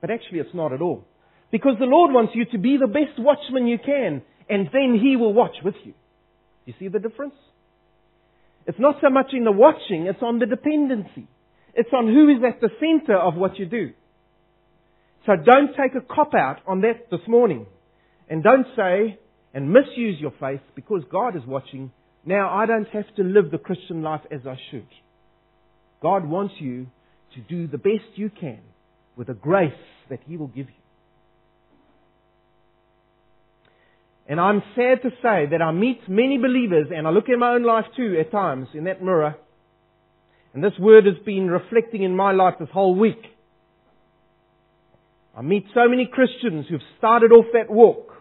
but 0.00 0.10
actually 0.10 0.40
it's 0.40 0.54
not 0.54 0.72
at 0.72 0.82
all. 0.82 1.04
Because 1.50 1.76
the 1.78 1.86
Lord 1.86 2.12
wants 2.12 2.32
you 2.34 2.44
to 2.52 2.58
be 2.58 2.76
the 2.76 2.88
best 2.88 3.18
watchman 3.18 3.66
you 3.66 3.78
can, 3.78 4.22
and 4.50 4.68
then 4.72 4.98
He 5.00 5.16
will 5.16 5.32
watch 5.32 5.54
with 5.64 5.76
you. 5.84 5.94
You 6.66 6.74
see 6.78 6.88
the 6.88 6.98
difference? 6.98 7.34
It's 8.66 8.80
not 8.80 8.96
so 9.00 9.08
much 9.08 9.28
in 9.32 9.44
the 9.44 9.52
watching, 9.52 10.06
it's 10.06 10.22
on 10.22 10.40
the 10.40 10.46
dependency. 10.46 11.28
It's 11.72 11.88
on 11.92 12.08
who 12.08 12.28
is 12.28 12.42
at 12.46 12.60
the 12.60 12.70
center 12.80 13.16
of 13.16 13.36
what 13.36 13.58
you 13.58 13.66
do. 13.66 13.92
So 15.24 15.32
don't 15.36 15.68
take 15.68 15.94
a 15.94 16.00
cop 16.00 16.34
out 16.34 16.58
on 16.66 16.80
that 16.80 17.10
this 17.10 17.20
morning. 17.28 17.66
And 18.28 18.42
don't 18.42 18.66
say 18.76 19.18
and 19.54 19.72
misuse 19.72 20.20
your 20.20 20.32
faith 20.40 20.60
because 20.74 21.02
God 21.10 21.36
is 21.36 21.42
watching. 21.46 21.92
Now 22.24 22.50
I 22.50 22.66
don't 22.66 22.88
have 22.88 23.14
to 23.16 23.22
live 23.22 23.50
the 23.52 23.58
Christian 23.58 24.02
life 24.02 24.22
as 24.32 24.40
I 24.46 24.56
should. 24.70 24.88
God 26.02 26.26
wants 26.26 26.54
you 26.58 26.88
to 27.34 27.40
do 27.40 27.66
the 27.66 27.78
best 27.78 28.16
you 28.16 28.30
can 28.30 28.60
with 29.16 29.26
the 29.26 29.34
grace 29.34 29.72
that 30.10 30.20
He 30.26 30.36
will 30.36 30.48
give 30.48 30.68
you. 30.68 30.74
And 34.28 34.38
I'm 34.38 34.62
sad 34.76 35.02
to 35.02 35.10
say 35.22 35.46
that 35.50 35.62
I 35.62 35.72
meet 35.72 36.00
many 36.06 36.36
believers, 36.36 36.88
and 36.94 37.06
I 37.06 37.10
look 37.10 37.28
in 37.28 37.38
my 37.38 37.54
own 37.54 37.64
life 37.64 37.86
too 37.96 38.16
at 38.20 38.30
times 38.30 38.68
in 38.74 38.84
that 38.84 39.02
mirror, 39.02 39.36
and 40.52 40.62
this 40.62 40.78
word 40.78 41.06
has 41.06 41.16
been 41.24 41.48
reflecting 41.50 42.02
in 42.02 42.14
my 42.14 42.32
life 42.32 42.54
this 42.60 42.68
whole 42.72 42.94
week. 42.94 43.22
I 45.36 45.42
meet 45.42 45.66
so 45.72 45.88
many 45.88 46.06
Christians 46.12 46.66
who've 46.68 46.80
started 46.98 47.32
off 47.32 47.46
that 47.54 47.70
walk, 47.70 48.12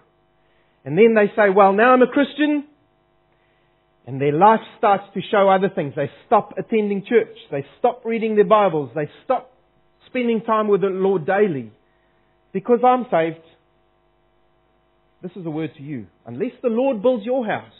and 0.85 0.97
then 0.97 1.13
they 1.13 1.27
say, 1.35 1.49
well, 1.53 1.73
now 1.73 1.93
I'm 1.93 2.01
a 2.01 2.07
Christian, 2.07 2.65
and 4.07 4.21
their 4.21 4.31
life 4.31 4.61
starts 4.77 5.03
to 5.13 5.21
show 5.29 5.49
other 5.49 5.69
things. 5.69 5.93
They 5.95 6.09
stop 6.25 6.53
attending 6.57 7.05
church. 7.07 7.35
They 7.51 7.65
stop 7.77 8.03
reading 8.05 8.35
their 8.35 8.45
Bibles. 8.45 8.89
They 8.95 9.09
stop 9.25 9.51
spending 10.07 10.41
time 10.41 10.69
with 10.69 10.79
the 10.79 10.87
Lord 10.87 11.27
daily. 11.27 11.73
Because 12.53 12.79
I'm 12.85 13.05
saved, 13.11 13.43
this 15.21 15.31
is 15.35 15.45
a 15.45 15.49
word 15.49 15.71
to 15.75 15.83
you. 15.83 16.07
Unless 16.25 16.53
the 16.63 16.69
Lord 16.69 17.01
builds 17.01 17.25
your 17.25 17.45
house, 17.45 17.73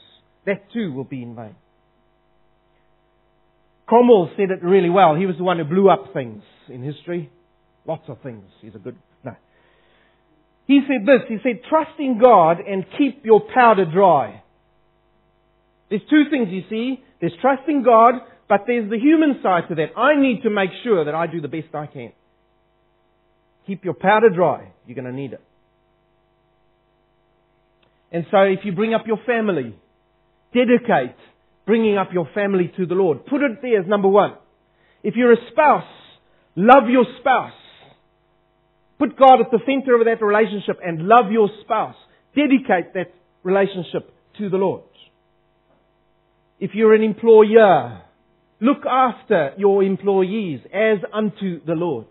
that 0.46 0.70
too 0.74 0.92
will 0.92 1.06
be 1.06 1.24
in 1.24 1.34
vain. 1.34 1.56
Cromwell 3.86 4.30
said 4.36 4.52
it 4.52 4.62
really 4.62 4.90
well. 4.90 5.16
He 5.16 5.26
was 5.26 5.38
the 5.38 5.46
one 5.46 5.60
who 5.60 5.64
blew 5.64 5.90
up 5.90 6.14
things 6.14 6.44
in 6.68 6.84
history. 6.84 7.32
Lots 7.86 8.04
of 8.10 8.22
things. 8.22 8.44
He's 8.62 8.76
a 8.76 8.80
good, 8.80 8.98
no. 9.24 9.34
He 10.66 10.82
said 10.82 11.08
this, 11.08 11.22
he 11.30 11.38
said, 11.42 11.62
trust 11.70 11.98
in 12.00 12.20
God 12.22 12.58
and 12.60 12.86
keep 12.98 13.24
your 13.24 13.42
powder 13.54 13.86
dry. 13.86 14.44
There's 15.90 16.02
two 16.10 16.24
things 16.30 16.50
you 16.52 16.64
see. 16.70 17.04
There's 17.22 17.34
trusting 17.42 17.84
God, 17.84 18.16
but 18.50 18.62
there's 18.68 18.90
the 18.90 19.00
human 19.00 19.40
side 19.42 19.64
to 19.70 19.76
that. 19.76 19.98
I 19.98 20.20
need 20.20 20.44
to 20.44 20.50
make 20.50 20.70
sure 20.84 21.06
that 21.06 21.16
I 21.16 21.28
do 21.28 21.42
the 21.42 21.48
best 21.48 21.74
I 21.74 21.88
can. 21.88 22.12
Keep 23.66 23.86
your 23.86 23.94
powder 23.94 24.30
dry. 24.30 24.72
You're 24.86 24.96
going 24.96 25.06
to 25.06 25.14
need 25.14 25.34
it. 25.34 25.42
And 28.12 28.26
so 28.32 28.40
if 28.40 28.60
you 28.64 28.72
bring 28.72 28.94
up 28.94 29.06
your 29.06 29.20
family, 29.26 29.76
dedicate 30.54 31.16
bringing 31.66 31.98
up 31.98 32.10
your 32.14 32.28
family 32.34 32.72
to 32.78 32.86
the 32.86 32.96
Lord. 32.96 33.26
Put 33.26 33.42
it 33.42 33.62
there 33.62 33.82
as 33.82 33.88
number 33.88 34.08
one. 34.08 34.36
If 35.04 35.16
you're 35.16 35.34
a 35.34 35.52
spouse, 35.52 35.84
love 36.56 36.90
your 36.90 37.06
spouse. 37.20 37.52
Put 38.98 39.18
God 39.20 39.42
at 39.42 39.52
the 39.52 39.60
center 39.66 40.00
of 40.00 40.06
that 40.06 40.24
relationship 40.24 40.80
and 40.84 41.08
love 41.08 41.32
your 41.32 41.50
spouse. 41.62 41.96
Dedicate 42.36 42.94
that 42.94 43.14
relationship 43.44 44.14
to 44.40 44.50
the 44.50 44.58
Lord. 44.58 44.84
If 46.60 46.72
you're 46.74 46.94
an 46.94 47.04
employer, 47.04 48.02
look 48.60 48.86
after 48.86 49.54
your 49.58 49.84
employees 49.84 50.62
as 50.74 50.98
unto 51.14 51.64
the 51.66 51.74
Lord. 51.74 52.08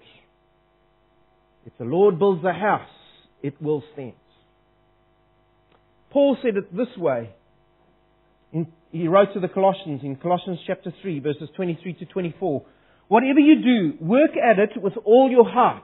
If 1.64 1.72
the 1.78 1.84
Lord 1.84 2.18
builds 2.18 2.44
a 2.44 2.52
house, 2.52 2.88
it 3.42 3.60
will 3.60 3.82
stand. 3.92 4.12
Paul 6.10 6.36
said 6.42 6.56
it 6.56 6.74
this 6.74 6.96
way. 6.96 7.30
In, 8.52 8.68
he 8.92 9.08
wrote 9.08 9.34
to 9.34 9.40
the 9.40 9.48
Colossians 9.48 10.00
in 10.04 10.16
Colossians 10.16 10.60
chapter 10.66 10.94
3, 11.02 11.18
verses 11.18 11.48
23 11.56 11.94
to 11.94 12.04
24. 12.06 12.62
Whatever 13.08 13.40
you 13.40 13.56
do, 13.62 14.04
work 14.04 14.30
at 14.36 14.58
it 14.58 14.80
with 14.80 14.94
all 15.04 15.28
your 15.30 15.48
heart. 15.48 15.82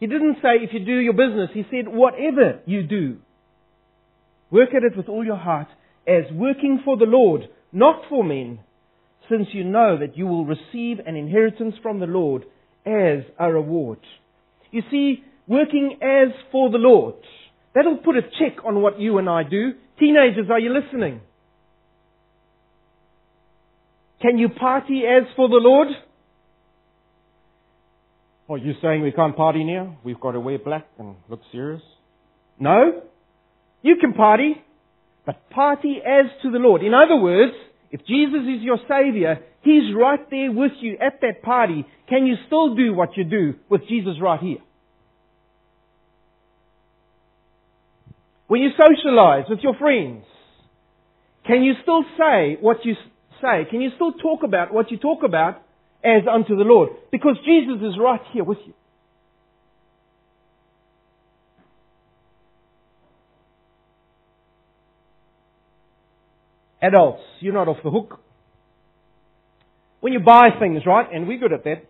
He 0.00 0.06
didn't 0.06 0.36
say 0.42 0.62
if 0.62 0.70
you 0.72 0.84
do 0.84 0.98
your 0.98 1.12
business. 1.12 1.50
He 1.54 1.64
said 1.70 1.88
whatever 1.88 2.60
you 2.66 2.82
do, 2.82 3.18
work 4.50 4.70
at 4.70 4.84
it 4.84 4.96
with 4.96 5.08
all 5.08 5.24
your 5.24 5.36
heart 5.36 5.68
as 6.06 6.24
working 6.32 6.80
for 6.84 6.96
the 6.96 7.04
Lord, 7.04 7.48
not 7.72 8.02
for 8.08 8.24
men, 8.24 8.60
since 9.28 9.48
you 9.52 9.64
know 9.64 9.98
that 9.98 10.16
you 10.16 10.26
will 10.26 10.46
receive 10.46 10.98
an 11.04 11.16
inheritance 11.16 11.74
from 11.82 12.00
the 12.00 12.06
Lord 12.06 12.44
as 12.86 13.24
a 13.38 13.52
reward. 13.52 13.98
You 14.70 14.82
see, 14.90 15.22
working 15.46 15.98
as 16.02 16.32
for 16.50 16.70
the 16.70 16.78
Lord. 16.78 17.16
That'll 17.74 17.98
put 17.98 18.16
a 18.16 18.22
check 18.22 18.64
on 18.64 18.82
what 18.82 19.00
you 19.00 19.18
and 19.18 19.28
I 19.28 19.42
do. 19.42 19.72
Teenagers, 19.98 20.46
are 20.50 20.60
you 20.60 20.72
listening? 20.72 21.20
Can 24.20 24.38
you 24.38 24.48
party 24.48 25.02
as 25.06 25.24
for 25.36 25.48
the 25.48 25.56
Lord? 25.60 25.88
Oh, 28.48 28.54
are 28.54 28.58
you 28.58 28.72
saying 28.80 29.02
we 29.02 29.12
can't 29.12 29.36
party 29.36 29.62
now? 29.62 29.98
We've 30.02 30.18
got 30.18 30.32
to 30.32 30.40
wear 30.40 30.58
black 30.58 30.86
and 30.98 31.16
look 31.28 31.40
serious? 31.52 31.82
No. 32.58 33.02
You 33.82 33.96
can 34.00 34.14
party, 34.14 34.56
but 35.28 35.50
party 35.50 35.98
as 35.98 36.24
to 36.40 36.50
the 36.50 36.56
Lord. 36.56 36.82
In 36.82 36.94
other 36.94 37.20
words, 37.20 37.52
if 37.90 38.00
Jesus 38.06 38.48
is 38.48 38.62
your 38.62 38.78
Savior, 38.88 39.38
He's 39.60 39.94
right 39.94 40.20
there 40.30 40.50
with 40.50 40.72
you 40.80 40.96
at 41.02 41.20
that 41.20 41.42
party. 41.42 41.84
Can 42.08 42.26
you 42.26 42.36
still 42.46 42.74
do 42.74 42.94
what 42.94 43.10
you 43.14 43.24
do 43.24 43.52
with 43.68 43.82
Jesus 43.90 44.14
right 44.22 44.40
here? 44.40 44.56
When 48.46 48.62
you 48.62 48.70
socialize 48.70 49.44
with 49.50 49.58
your 49.62 49.76
friends, 49.76 50.24
can 51.46 51.62
you 51.62 51.74
still 51.82 52.04
say 52.16 52.56
what 52.62 52.78
you 52.86 52.94
say? 53.42 53.66
Can 53.70 53.82
you 53.82 53.90
still 53.96 54.14
talk 54.14 54.44
about 54.44 54.72
what 54.72 54.90
you 54.90 54.96
talk 54.96 55.24
about 55.26 55.60
as 56.02 56.22
unto 56.26 56.56
the 56.56 56.64
Lord? 56.64 56.88
Because 57.12 57.36
Jesus 57.44 57.82
is 57.82 57.98
right 58.02 58.22
here 58.32 58.44
with 58.44 58.58
you. 58.66 58.72
Adults, 66.80 67.22
you're 67.40 67.54
not 67.54 67.68
off 67.68 67.78
the 67.82 67.90
hook. 67.90 68.20
When 70.00 70.12
you 70.12 70.20
buy 70.20 70.50
things, 70.58 70.82
right, 70.86 71.06
and 71.12 71.26
we're 71.26 71.38
good 71.38 71.52
at 71.52 71.64
that. 71.64 71.84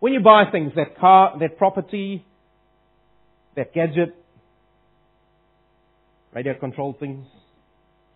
When 0.00 0.12
you 0.12 0.20
buy 0.20 0.44
things, 0.50 0.72
that 0.76 0.98
car, 0.98 1.38
that 1.40 1.56
property, 1.56 2.24
that 3.56 3.72
gadget, 3.72 4.14
radio 6.34 6.58
controlled 6.58 6.98
things. 6.98 7.26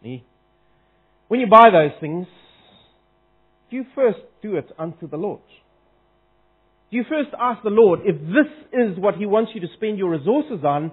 When 0.02 1.40
you 1.40 1.46
buy 1.46 1.70
those 1.70 1.92
things, 2.00 2.26
do 3.70 3.76
you 3.76 3.84
first 3.94 4.18
do 4.42 4.56
it 4.56 4.70
unto 4.78 5.08
the 5.08 5.16
Lord? 5.16 5.40
Do 6.90 6.96
you 6.96 7.04
first 7.08 7.30
ask 7.38 7.62
the 7.62 7.70
Lord 7.70 8.00
if 8.04 8.16
this 8.20 8.52
is 8.72 8.98
what 8.98 9.16
He 9.16 9.26
wants 9.26 9.52
you 9.54 9.60
to 9.62 9.66
spend 9.74 9.98
your 9.98 10.10
resources 10.10 10.64
on 10.64 10.92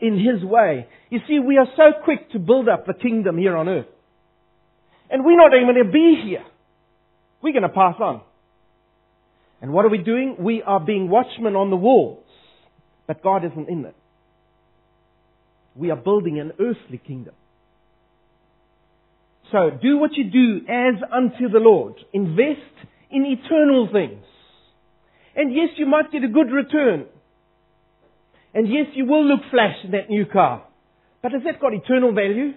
in 0.00 0.18
His 0.18 0.44
way? 0.44 0.86
You 1.10 1.20
see, 1.28 1.38
we 1.38 1.58
are 1.58 1.66
so 1.76 2.02
quick 2.04 2.30
to 2.32 2.38
build 2.38 2.68
up 2.68 2.86
the 2.86 2.94
kingdom 2.94 3.38
here 3.38 3.56
on 3.56 3.68
earth. 3.68 3.86
And 5.10 5.24
we're 5.24 5.36
not 5.36 5.54
even 5.54 5.74
going 5.74 5.84
to 5.84 5.92
be 5.92 6.20
here. 6.24 6.44
We're 7.42 7.52
going 7.52 7.62
to 7.62 7.68
pass 7.68 7.96
on. 8.00 8.22
And 9.60 9.72
what 9.72 9.84
are 9.84 9.90
we 9.90 9.98
doing? 9.98 10.36
We 10.38 10.62
are 10.62 10.80
being 10.80 11.08
watchmen 11.08 11.56
on 11.56 11.70
the 11.70 11.76
walls. 11.76 12.24
But 13.06 13.22
God 13.22 13.44
isn't 13.44 13.68
in 13.68 13.84
it. 13.84 13.96
We 15.74 15.90
are 15.90 15.96
building 15.96 16.38
an 16.40 16.52
earthly 16.60 16.98
kingdom. 16.98 17.34
So 19.52 19.70
do 19.82 19.98
what 19.98 20.12
you 20.14 20.30
do 20.30 20.66
as 20.68 20.94
unto 21.12 21.48
the 21.48 21.58
Lord. 21.58 21.94
Invest 22.12 22.60
in 23.10 23.26
eternal 23.26 23.88
things. 23.92 24.24
And 25.34 25.52
yes, 25.54 25.70
you 25.76 25.86
might 25.86 26.12
get 26.12 26.22
a 26.24 26.28
good 26.28 26.50
return. 26.52 27.06
And 28.54 28.68
yes, 28.68 28.86
you 28.94 29.06
will 29.06 29.24
look 29.24 29.40
flash 29.50 29.76
in 29.84 29.92
that 29.92 30.10
new 30.10 30.26
car. 30.26 30.64
But 31.22 31.32
has 31.32 31.42
that 31.44 31.60
got 31.60 31.72
eternal 31.72 32.12
value? 32.12 32.52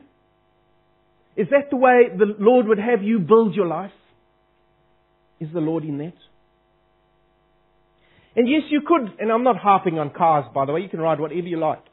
Is 1.36 1.48
that 1.50 1.70
the 1.70 1.78
way 1.78 2.04
the 2.16 2.36
Lord 2.40 2.68
would 2.68 2.80
have 2.80 3.04
you 3.04 3.20
build 3.20 3.56
your 3.56 3.68
life? 3.68 3.92
Is 5.40 5.50
the 5.54 5.60
Lord 5.60 5.84
in 5.84 5.98
that? 5.98 6.14
And 8.36 8.50
yes, 8.50 8.64
you 8.70 8.82
could, 8.86 9.20
and 9.20 9.32
I'm 9.32 9.44
not 9.44 9.58
harping 9.58 10.00
on 10.00 10.10
cars, 10.10 10.46
by 10.54 10.66
the 10.66 10.72
way, 10.72 10.82
you 10.82 10.90
can 10.90 11.00
ride 11.00 11.20
whatever 11.20 11.48
you 11.48 11.60
like. 11.60 11.84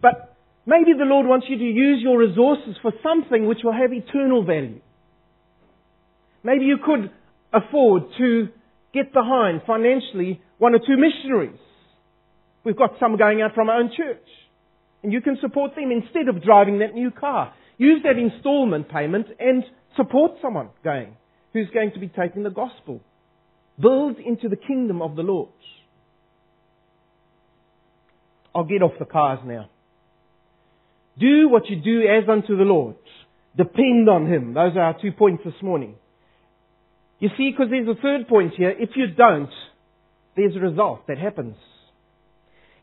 But 0.00 0.36
maybe 0.64 0.92
the 0.96 1.04
Lord 1.04 1.26
wants 1.26 1.46
you 1.48 1.58
to 1.58 1.64
use 1.64 2.00
your 2.02 2.18
resources 2.18 2.76
for 2.82 2.92
something 3.02 3.46
which 3.46 3.58
will 3.64 3.72
have 3.72 3.92
eternal 3.92 4.44
value. 4.44 4.80
Maybe 6.44 6.66
you 6.66 6.78
could 6.84 7.10
afford 7.52 8.04
to 8.18 8.48
get 8.94 9.12
behind 9.12 9.62
financially 9.66 10.40
one 10.58 10.74
or 10.74 10.78
two 10.78 10.96
missionaries. 10.96 11.58
We've 12.66 12.76
got 12.76 12.94
some 12.98 13.16
going 13.16 13.40
out 13.42 13.54
from 13.54 13.68
our 13.68 13.78
own 13.78 13.92
church. 13.96 14.26
And 15.04 15.12
you 15.12 15.20
can 15.20 15.38
support 15.40 15.76
them 15.76 15.92
instead 15.92 16.26
of 16.28 16.42
driving 16.42 16.80
that 16.80 16.94
new 16.94 17.12
car. 17.12 17.54
Use 17.78 18.02
that 18.02 18.18
installment 18.18 18.88
payment 18.90 19.28
and 19.38 19.62
support 19.96 20.32
someone 20.42 20.70
going 20.82 21.16
who's 21.52 21.68
going 21.72 21.92
to 21.92 22.00
be 22.00 22.08
taking 22.08 22.42
the 22.42 22.50
gospel. 22.50 23.00
Build 23.80 24.18
into 24.18 24.48
the 24.48 24.56
kingdom 24.56 25.00
of 25.00 25.14
the 25.14 25.22
Lord. 25.22 25.50
I'll 28.52 28.64
get 28.64 28.82
off 28.82 28.98
the 28.98 29.04
cars 29.04 29.38
now. 29.46 29.70
Do 31.20 31.48
what 31.48 31.68
you 31.68 31.76
do 31.76 32.00
as 32.00 32.28
unto 32.28 32.56
the 32.56 32.64
Lord. 32.64 32.96
Depend 33.56 34.08
on 34.08 34.26
Him. 34.26 34.54
Those 34.54 34.72
are 34.74 34.80
our 34.80 35.00
two 35.00 35.12
points 35.12 35.44
this 35.44 35.62
morning. 35.62 35.94
You 37.20 37.28
see, 37.38 37.52
because 37.52 37.70
there's 37.70 37.86
a 37.86 38.00
third 38.02 38.26
point 38.26 38.54
here. 38.56 38.70
If 38.70 38.90
you 38.96 39.06
don't, 39.16 39.50
there's 40.36 40.56
a 40.56 40.60
result 40.60 41.06
that 41.06 41.18
happens. 41.18 41.54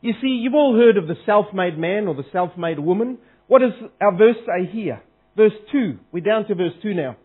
You 0.04 0.12
see, 0.20 0.28
you've 0.28 0.52
all 0.52 0.76
heard 0.76 0.98
of 0.98 1.08
the 1.08 1.14
self-made 1.24 1.78
man 1.78 2.08
or 2.08 2.14
the 2.14 2.26
self-made 2.30 2.78
woman. 2.78 3.16
What 3.46 3.62
does 3.62 3.72
our 4.02 4.14
verse 4.14 4.36
say 4.46 4.70
here? 4.70 5.02
Verse 5.34 5.54
2. 5.72 5.98
We're 6.12 6.22
down 6.22 6.46
to 6.48 6.54
verse 6.54 6.74
2 6.82 6.92
now. 6.92 7.16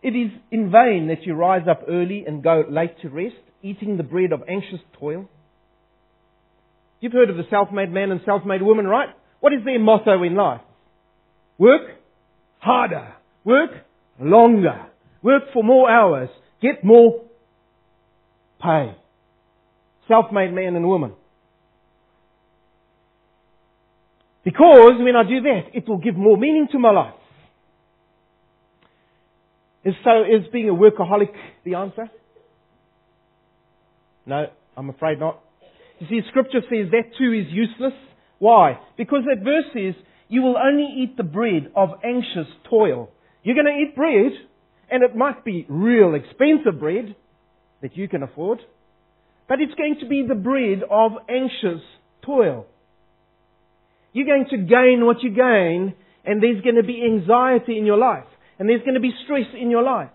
It 0.00 0.10
is 0.10 0.30
in 0.52 0.70
vain 0.70 1.08
that 1.08 1.26
you 1.26 1.34
rise 1.34 1.66
up 1.68 1.82
early 1.88 2.22
and 2.24 2.44
go 2.44 2.62
late 2.70 3.00
to 3.02 3.08
rest, 3.08 3.34
eating 3.60 3.96
the 3.96 4.04
bread 4.04 4.30
of 4.30 4.44
anxious 4.48 4.78
toil. 5.00 5.28
You've 7.00 7.12
heard 7.12 7.28
of 7.28 7.36
the 7.36 7.50
self-made 7.50 7.90
man 7.90 8.12
and 8.12 8.20
self-made 8.24 8.62
woman, 8.62 8.86
right? 8.86 9.08
What 9.40 9.52
is 9.52 9.64
their 9.64 9.80
motto 9.80 10.22
in 10.22 10.36
life? 10.36 10.60
Work 11.58 11.90
harder. 12.60 13.14
Work 13.42 13.70
longer. 14.20 14.86
Work 15.22 15.42
for 15.52 15.64
more 15.64 15.90
hours. 15.90 16.28
Get 16.62 16.84
more 16.84 17.24
pay. 18.62 18.94
Self-made 20.06 20.52
man 20.52 20.76
and 20.76 20.86
woman. 20.86 21.14
Because 24.48 24.92
when 24.98 25.14
I 25.14 25.24
do 25.24 25.42
that, 25.42 25.60
it 25.74 25.86
will 25.86 25.98
give 25.98 26.16
more 26.16 26.38
meaning 26.38 26.68
to 26.72 26.78
my 26.78 26.90
life. 26.90 27.12
Is 29.84 29.92
so 30.02 30.22
is 30.22 30.50
being 30.50 30.70
a 30.70 30.72
workaholic 30.72 31.34
the 31.66 31.74
answer? 31.74 32.08
No, 34.24 34.46
I'm 34.74 34.88
afraid 34.88 35.20
not. 35.20 35.40
You 35.98 36.06
see, 36.08 36.22
Scripture 36.30 36.62
says 36.62 36.90
that 36.92 37.10
too 37.18 37.30
is 37.34 37.52
useless. 37.52 37.92
Why? 38.38 38.78
Because 38.96 39.24
that 39.26 39.44
verse 39.44 39.66
says, 39.74 40.02
you 40.28 40.40
will 40.40 40.56
only 40.56 40.94
eat 40.96 41.18
the 41.18 41.24
bread 41.24 41.70
of 41.76 41.90
anxious 42.02 42.50
toil. 42.70 43.10
You're 43.42 43.54
going 43.54 43.66
to 43.66 43.82
eat 43.82 43.94
bread, 43.94 44.32
and 44.90 45.02
it 45.02 45.14
might 45.14 45.44
be 45.44 45.66
real 45.68 46.14
expensive 46.14 46.80
bread 46.80 47.14
that 47.82 47.98
you 47.98 48.08
can 48.08 48.22
afford, 48.22 48.60
but 49.46 49.60
it's 49.60 49.74
going 49.74 49.98
to 50.00 50.08
be 50.08 50.24
the 50.26 50.34
bread 50.34 50.84
of 50.90 51.12
anxious 51.28 51.82
toil. 52.24 52.64
You're 54.18 54.26
going 54.26 54.46
to 54.50 54.56
gain 54.56 55.06
what 55.06 55.22
you 55.22 55.30
gain, 55.30 55.94
and 56.24 56.42
there's 56.42 56.60
going 56.62 56.74
to 56.74 56.82
be 56.82 57.04
anxiety 57.04 57.78
in 57.78 57.86
your 57.86 57.98
life, 57.98 58.26
and 58.58 58.68
there's 58.68 58.80
going 58.80 58.94
to 58.94 59.00
be 59.00 59.12
stress 59.22 59.46
in 59.54 59.70
your 59.70 59.84
life. 59.84 60.10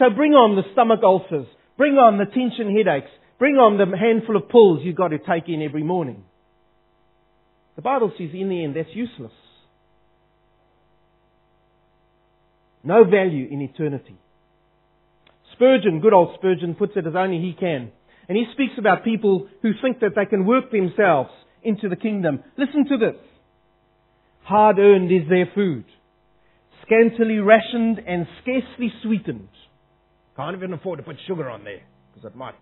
So 0.00 0.10
bring 0.10 0.32
on 0.32 0.56
the 0.56 0.64
stomach 0.72 0.98
ulcers, 1.04 1.46
bring 1.76 1.94
on 1.94 2.18
the 2.18 2.24
tension 2.24 2.76
headaches, 2.76 3.12
bring 3.38 3.54
on 3.54 3.78
the 3.78 3.96
handful 3.96 4.36
of 4.36 4.48
pills 4.48 4.80
you've 4.82 4.96
got 4.96 5.08
to 5.08 5.18
take 5.18 5.44
in 5.48 5.62
every 5.62 5.84
morning. 5.84 6.24
The 7.76 7.82
Bible 7.82 8.10
says 8.18 8.30
in 8.34 8.48
the 8.48 8.64
end 8.64 8.74
that's 8.74 8.88
useless. 8.94 9.30
No 12.82 13.04
value 13.04 13.46
in 13.48 13.62
eternity. 13.62 14.18
Spurgeon, 15.52 16.00
good 16.00 16.12
old 16.12 16.34
Spurgeon, 16.34 16.74
puts 16.74 16.94
it 16.96 17.06
as 17.06 17.14
only 17.14 17.38
he 17.38 17.52
can. 17.52 17.92
And 18.28 18.36
he 18.36 18.46
speaks 18.54 18.74
about 18.76 19.04
people 19.04 19.46
who 19.62 19.70
think 19.80 20.00
that 20.00 20.16
they 20.16 20.26
can 20.26 20.46
work 20.46 20.72
themselves 20.72 21.30
into 21.68 21.88
the 21.88 21.96
kingdom. 21.96 22.42
Listen 22.56 22.86
to 22.88 22.96
this. 22.96 23.16
Hard 24.42 24.78
earned 24.78 25.12
is 25.12 25.28
their 25.28 25.46
food, 25.54 25.84
scantily 26.82 27.38
rationed 27.38 27.98
and 28.06 28.26
scarcely 28.42 28.90
sweetened. 29.02 29.48
Can't 30.36 30.56
even 30.56 30.72
afford 30.72 30.98
to 30.98 31.02
put 31.02 31.16
sugar 31.26 31.50
on 31.50 31.64
there, 31.64 31.82
because 32.14 32.30
it 32.30 32.36
might 32.36 32.54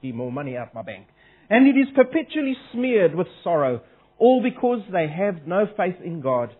be 0.00 0.12
more 0.12 0.32
money 0.32 0.56
out 0.56 0.74
my 0.74 0.82
bank. 0.82 1.06
And 1.48 1.68
it 1.68 1.78
is 1.78 1.88
perpetually 1.94 2.56
smeared 2.72 3.14
with 3.14 3.26
sorrow, 3.44 3.82
all 4.18 4.42
because 4.42 4.80
they 4.90 5.06
have 5.08 5.46
no 5.46 5.66
faith 5.76 5.96
in 6.04 6.20
God 6.20 6.50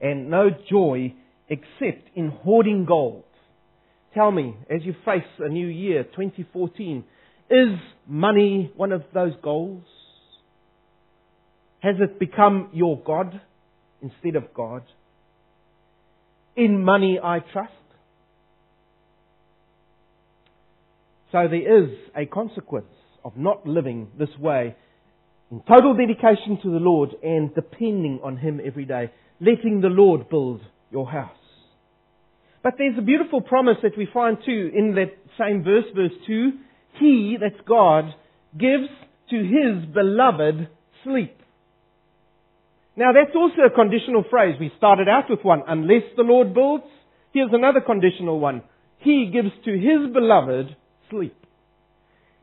and 0.00 0.30
no 0.30 0.50
joy 0.68 1.14
except 1.48 2.08
in 2.14 2.28
hoarding 2.28 2.84
gold. 2.86 3.24
Tell 4.14 4.30
me, 4.30 4.56
as 4.70 4.80
you 4.82 4.94
face 5.04 5.22
a 5.38 5.48
new 5.48 5.66
year, 5.66 6.02
2014, 6.02 7.04
is 7.50 7.78
money 8.06 8.72
one 8.76 8.92
of 8.92 9.02
those 9.14 9.34
goals? 9.42 9.84
Has 11.80 11.96
it 12.00 12.18
become 12.18 12.70
your 12.72 13.00
God 13.00 13.40
instead 14.02 14.36
of 14.36 14.52
God? 14.54 14.82
In 16.56 16.84
money 16.84 17.18
I 17.22 17.38
trust. 17.52 17.72
So 21.30 21.46
there 21.48 21.84
is 21.84 21.90
a 22.16 22.26
consequence 22.26 22.86
of 23.24 23.36
not 23.36 23.66
living 23.66 24.08
this 24.18 24.30
way 24.38 24.74
in 25.50 25.62
total 25.68 25.94
dedication 25.94 26.58
to 26.62 26.70
the 26.70 26.78
Lord 26.78 27.10
and 27.22 27.54
depending 27.54 28.20
on 28.22 28.36
Him 28.36 28.60
every 28.64 28.84
day, 28.84 29.10
letting 29.40 29.80
the 29.80 29.88
Lord 29.88 30.28
build 30.28 30.60
your 30.90 31.08
house. 31.10 31.36
But 32.62 32.74
there's 32.76 32.98
a 32.98 33.02
beautiful 33.02 33.40
promise 33.40 33.76
that 33.82 33.96
we 33.96 34.08
find 34.12 34.38
too 34.44 34.70
in 34.74 34.94
that 34.96 35.16
same 35.38 35.62
verse, 35.62 35.84
verse 35.94 36.12
2. 36.26 36.52
He, 36.98 37.36
that's 37.40 37.60
God, 37.66 38.14
gives 38.58 38.88
to 39.30 39.36
His 39.36 39.86
beloved 39.94 40.68
sleep. 41.04 41.37
Now 42.98 43.12
that's 43.12 43.36
also 43.36 43.62
a 43.62 43.70
conditional 43.70 44.24
phrase. 44.28 44.56
We 44.58 44.72
started 44.76 45.08
out 45.08 45.30
with 45.30 45.44
one, 45.44 45.62
unless 45.68 46.02
the 46.16 46.24
Lord 46.24 46.52
builds. 46.52 46.82
Here's 47.32 47.52
another 47.52 47.80
conditional 47.80 48.40
one. 48.40 48.62
He 48.98 49.30
gives 49.32 49.54
to 49.66 49.70
His 49.70 50.12
beloved 50.12 50.74
sleep. 51.08 51.36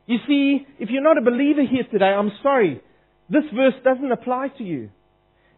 You 0.06 0.16
see, 0.26 0.66
if 0.78 0.88
you're 0.88 1.02
not 1.02 1.18
a 1.18 1.20
believer 1.20 1.60
here 1.60 1.84
today, 1.92 2.06
I'm 2.06 2.32
sorry. 2.42 2.80
This 3.28 3.42
verse 3.54 3.74
doesn't 3.84 4.10
apply 4.10 4.48
to 4.56 4.64
you. 4.64 4.88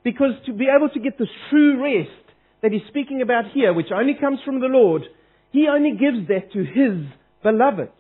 Because 0.02 0.32
to 0.46 0.52
be 0.52 0.66
able 0.74 0.88
to 0.88 0.98
get 0.98 1.16
this 1.16 1.28
true 1.48 1.80
rest 1.80 2.11
that 2.62 2.72
he's 2.72 2.82
speaking 2.88 3.22
about 3.22 3.44
here, 3.54 3.72
which 3.72 3.92
only 3.94 4.14
comes 4.20 4.40
from 4.44 4.58
the 4.58 4.66
Lord, 4.66 5.02
he 5.52 5.68
only 5.70 5.92
gives 5.92 6.26
that 6.26 6.52
to 6.54 6.64
his 6.64 7.06
beloved. 7.44 7.92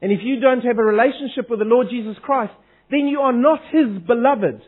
And 0.00 0.10
if 0.10 0.20
you 0.22 0.40
don't 0.40 0.62
have 0.62 0.78
a 0.78 0.82
relationship 0.82 1.50
with 1.50 1.58
the 1.58 1.66
Lord 1.66 1.88
Jesus 1.90 2.16
Christ, 2.22 2.52
then 2.90 3.08
you 3.08 3.20
are 3.20 3.32
not 3.32 3.60
his 3.70 4.00
beloved. 4.06 4.62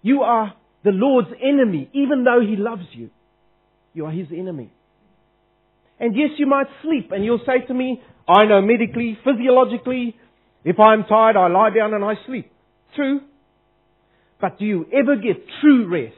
You 0.00 0.22
are 0.22 0.54
the 0.84 0.90
Lord's 0.90 1.28
enemy, 1.42 1.90
even 1.92 2.24
though 2.24 2.40
He 2.40 2.56
loves 2.56 2.86
you. 2.92 3.10
You 3.92 4.06
are 4.06 4.12
His 4.12 4.28
enemy. 4.30 4.72
And 5.98 6.16
yes, 6.16 6.30
you 6.38 6.46
might 6.46 6.66
sleep 6.82 7.10
and 7.12 7.24
you'll 7.24 7.44
say 7.44 7.66
to 7.66 7.74
me, 7.74 8.00
I 8.26 8.46
know 8.46 8.62
medically, 8.62 9.18
physiologically, 9.24 10.16
if 10.64 10.78
I'm 10.78 11.04
tired, 11.04 11.36
I 11.36 11.48
lie 11.48 11.70
down 11.70 11.92
and 11.94 12.04
I 12.04 12.14
sleep. 12.26 12.50
True. 12.96 13.20
But 14.40 14.58
do 14.58 14.64
you 14.64 14.86
ever 14.92 15.16
get 15.16 15.44
true 15.60 15.88
rest? 15.88 16.16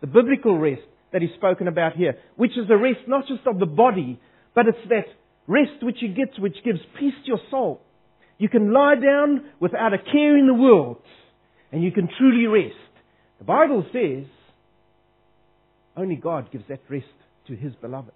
The 0.00 0.06
biblical 0.06 0.58
rest 0.58 0.82
that 1.12 1.22
is 1.22 1.30
spoken 1.36 1.66
about 1.66 1.94
here, 1.94 2.18
which 2.36 2.52
is 2.52 2.70
a 2.70 2.76
rest 2.76 3.00
not 3.08 3.26
just 3.26 3.46
of 3.46 3.58
the 3.58 3.66
body, 3.66 4.20
but 4.54 4.66
it's 4.68 4.88
that 4.88 5.06
rest 5.46 5.82
which 5.82 5.96
you 6.00 6.08
get 6.08 6.38
which 6.38 6.56
gives 6.64 6.78
peace 6.98 7.14
to 7.24 7.26
your 7.26 7.40
soul. 7.50 7.80
You 8.38 8.48
can 8.48 8.72
lie 8.72 8.94
down 8.94 9.44
without 9.60 9.94
a 9.94 9.98
care 9.98 10.36
in 10.36 10.46
the 10.46 10.54
world 10.54 10.98
and 11.72 11.82
you 11.82 11.90
can 11.92 12.08
truly 12.18 12.46
rest. 12.46 12.76
The 13.44 13.52
Bible 13.52 13.84
says 13.92 14.24
only 15.98 16.16
God 16.16 16.50
gives 16.50 16.64
that 16.70 16.80
rest 16.88 17.04
to 17.46 17.54
His 17.54 17.74
beloved. 17.74 18.12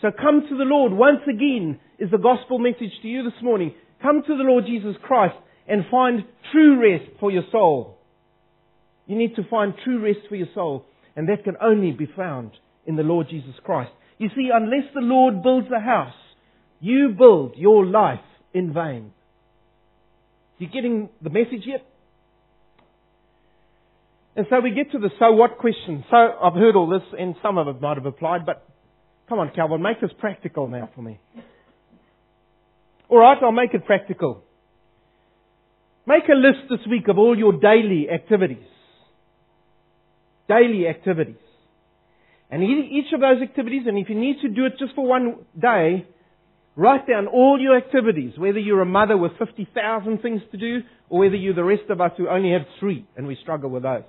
So 0.00 0.08
come 0.10 0.46
to 0.48 0.56
the 0.56 0.64
Lord 0.64 0.92
once 0.92 1.20
again 1.28 1.78
is 1.98 2.10
the 2.10 2.16
gospel 2.16 2.58
message 2.58 2.92
to 3.02 3.08
you 3.08 3.22
this 3.22 3.42
morning. 3.42 3.74
Come 4.00 4.22
to 4.26 4.34
the 4.34 4.44
Lord 4.44 4.64
Jesus 4.66 4.96
Christ 5.02 5.34
and 5.68 5.82
find 5.90 6.24
true 6.52 6.80
rest 6.80 7.04
for 7.20 7.30
your 7.30 7.42
soul. 7.52 7.98
You 9.06 9.16
need 9.16 9.36
to 9.36 9.42
find 9.50 9.74
true 9.84 10.02
rest 10.02 10.20
for 10.26 10.36
your 10.36 10.48
soul, 10.54 10.86
and 11.14 11.28
that 11.28 11.44
can 11.44 11.56
only 11.60 11.92
be 11.92 12.08
found 12.16 12.52
in 12.86 12.96
the 12.96 13.02
Lord 13.02 13.26
Jesus 13.28 13.54
Christ. 13.62 13.92
You 14.16 14.30
see, 14.34 14.48
unless 14.50 14.90
the 14.94 15.02
Lord 15.02 15.42
builds 15.42 15.68
a 15.70 15.80
house, 15.80 16.14
You 16.80 17.14
build 17.16 17.56
your 17.56 17.84
life 17.84 18.24
in 18.54 18.72
vain. 18.72 19.12
You 20.56 20.68
getting 20.68 21.10
the 21.20 21.30
message 21.30 21.66
yet? 21.66 21.84
And 24.34 24.46
so 24.48 24.60
we 24.60 24.70
get 24.70 24.92
to 24.92 24.98
the 24.98 25.10
so 25.18 25.32
what 25.32 25.58
question. 25.58 26.04
So 26.10 26.16
I've 26.16 26.54
heard 26.54 26.74
all 26.74 26.88
this 26.88 27.02
and 27.18 27.34
some 27.42 27.58
of 27.58 27.68
it 27.68 27.80
might 27.80 27.96
have 27.96 28.06
applied, 28.06 28.46
but 28.46 28.66
come 29.28 29.38
on, 29.38 29.50
Calvin, 29.54 29.82
make 29.82 30.00
this 30.00 30.10
practical 30.18 30.68
now 30.68 30.88
for 30.94 31.02
me. 31.02 31.20
Alright, 33.10 33.38
I'll 33.42 33.52
make 33.52 33.74
it 33.74 33.84
practical. 33.84 34.42
Make 36.06 36.24
a 36.28 36.34
list 36.34 36.70
this 36.70 36.80
week 36.88 37.08
of 37.08 37.18
all 37.18 37.36
your 37.38 37.52
daily 37.52 38.08
activities. 38.10 38.64
Daily 40.48 40.88
activities. 40.88 41.36
And 42.50 42.62
each 42.62 43.12
of 43.14 43.20
those 43.20 43.40
activities, 43.42 43.82
and 43.86 43.98
if 43.98 44.08
you 44.08 44.18
need 44.18 44.40
to 44.42 44.48
do 44.48 44.66
it 44.66 44.74
just 44.78 44.94
for 44.94 45.06
one 45.06 45.36
day, 45.58 46.06
write 46.76 47.06
down 47.06 47.26
all 47.26 47.58
your 47.60 47.76
activities, 47.76 48.32
whether 48.36 48.58
you're 48.58 48.82
a 48.82 48.86
mother 48.86 49.16
with 49.16 49.32
50,000 49.38 50.18
things 50.18 50.42
to 50.50 50.58
do, 50.58 50.80
or 51.08 51.20
whether 51.20 51.36
you're 51.36 51.54
the 51.54 51.64
rest 51.64 51.84
of 51.88 52.00
us 52.00 52.12
who 52.16 52.28
only 52.28 52.52
have 52.52 52.62
three, 52.80 53.06
and 53.16 53.26
we 53.26 53.36
struggle 53.40 53.70
with 53.70 53.84
those. 53.84 54.02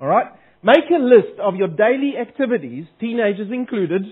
Alright? 0.00 0.26
Make 0.62 0.90
a 0.90 1.02
list 1.02 1.38
of 1.40 1.56
your 1.56 1.68
daily 1.68 2.14
activities, 2.20 2.86
teenagers 3.00 3.50
included, 3.52 4.02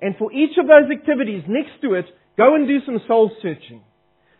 and 0.00 0.16
for 0.16 0.32
each 0.32 0.56
of 0.58 0.66
those 0.66 0.90
activities 0.90 1.44
next 1.46 1.80
to 1.82 1.94
it, 1.94 2.06
go 2.36 2.54
and 2.54 2.66
do 2.66 2.78
some 2.86 3.00
soul 3.06 3.30
searching. 3.42 3.82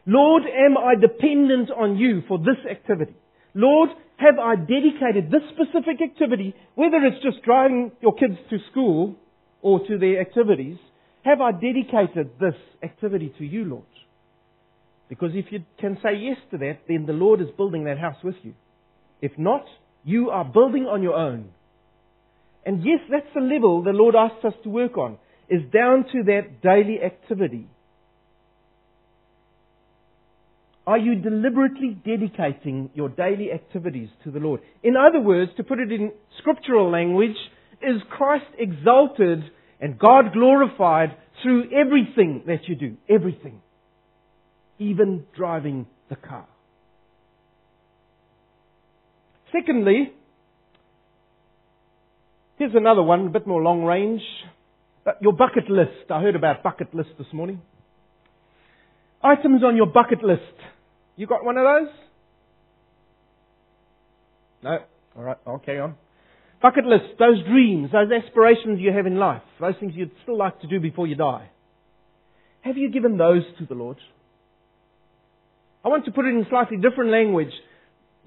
Lord, 0.07 0.45
am 0.45 0.79
I 0.79 0.95
dependent 0.99 1.71
on 1.71 1.99
you 1.99 2.23
for 2.27 2.39
this 2.39 2.59
activity? 2.69 3.15
Lord, 3.55 3.91
have 4.17 4.39
I 4.39 4.57
dedicated 4.57 5.31
this 5.31 5.43
specific 5.53 6.01
activity, 6.03 6.55
whether 6.75 6.97
it's 6.99 7.23
just 7.23 7.43
driving 7.45 7.93
your 8.01 8.15
kids 8.15 8.37
to 8.51 8.59
school 8.71 9.17
or 9.63 9.87
to 9.87 9.99
their 9.99 10.21
activities, 10.21 10.79
have 11.25 11.41
I 11.41 11.53
dedicated 11.53 12.31
this 12.41 12.55
activity 12.83 13.33
to 13.39 13.45
you, 13.45 13.65
Lord? 13.65 13.85
Because 15.09 15.33
if 15.35 15.47
you 15.51 15.65
can 15.79 15.99
say 16.03 16.17
yes 16.17 16.37
to 16.53 16.59
that, 16.59 16.79
then 16.89 17.05
the 17.07 17.13
Lord 17.13 17.41
is 17.41 17.49
building 17.57 17.85
that 17.85 17.99
house 17.99 18.23
with 18.25 18.37
you. 18.43 18.55
If 19.21 19.33
not, 19.37 19.65
you 20.05 20.31
are 20.31 20.45
building 20.45 20.87
on 20.87 21.03
your 21.03 21.15
own. 21.15 21.51
And 22.65 22.85
yes, 22.85 23.01
that's 23.11 23.33
the 23.35 23.41
level 23.41 23.83
the 23.83 23.91
Lord 23.91 24.15
asks 24.15 24.45
us 24.45 24.55
to 24.65 24.69
work 24.69 24.97
on, 24.97 25.19
is 25.49 25.63
down 25.73 26.05
to 26.13 26.23
that 26.25 26.63
daily 26.63 27.01
activity. 27.03 27.67
Are 30.87 30.99
you 30.99 31.15
deliberately 31.15 31.97
dedicating 32.05 32.91
your 32.95 33.09
daily 33.09 33.53
activities 33.53 34.09
to 34.25 34.31
the 34.31 34.41
Lord? 34.41 34.61
In 34.83 34.95
other 34.97 35.21
words, 35.21 35.53
to 35.57 35.65
put 35.65 35.79
it 35.79 35.93
in 35.93 36.13
scriptural 36.39 36.91
language, 36.91 37.37
is 37.81 38.01
Christ 38.11 38.47
exalted 38.59 39.45
and 39.81 39.99
God 39.99 40.33
glorified 40.33 41.17
through 41.43 41.71
everything 41.73 42.43
that 42.47 42.69
you 42.69 42.75
do? 42.75 42.97
Everything. 43.09 43.61
Even 44.79 45.25
driving 45.37 45.87
the 46.09 46.17
car. 46.17 46.47
Secondly, 49.53 50.13
here's 52.59 52.75
another 52.75 53.03
one, 53.03 53.27
a 53.27 53.31
bit 53.31 53.47
more 53.47 53.63
long 53.63 53.85
range. 53.85 54.23
Your 55.21 55.33
bucket 55.33 55.69
list. 55.69 56.11
I 56.11 56.21
heard 56.21 56.37
about 56.37 56.63
bucket 56.63 56.95
list 56.95 57.11
this 57.19 57.27
morning. 57.33 57.61
Items 59.23 59.63
on 59.65 59.77
your 59.77 59.87
bucket 59.87 60.23
list. 60.23 60.43
You 61.17 61.27
got 61.27 61.45
one 61.45 61.57
of 61.57 61.65
those? 61.65 61.95
No? 64.63 64.79
Alright, 65.17 65.39
I'll 65.47 65.59
carry 65.59 65.81
on. 65.81 65.97
Bucket 66.63 66.85
list, 66.85 67.19
those 67.19 67.43
dreams, 67.45 67.91
those 67.93 68.11
aspirations 68.13 68.81
you 68.81 68.93
have 68.93 69.07
in 69.07 69.17
life, 69.17 69.43
those 69.61 69.75
things 69.81 69.93
you'd 69.97 70.11
still 70.23 70.37
like 70.37 70.61
to 70.61 70.67
do 70.67 70.79
before 70.79 71.07
you 71.07 71.17
die. 71.17 71.49
Have 72.61 72.77
you 72.77 72.91
given 72.91 73.17
those 73.17 73.43
to 73.59 73.67
the 73.67 73.75
Lord? 73.75 73.97
I 75.83 75.89
want 75.89 76.05
to 76.05 76.11
put 76.11 76.27
it 76.27 76.29
in 76.29 76.47
slightly 76.51 76.77
different 76.77 77.11
language. 77.11 77.53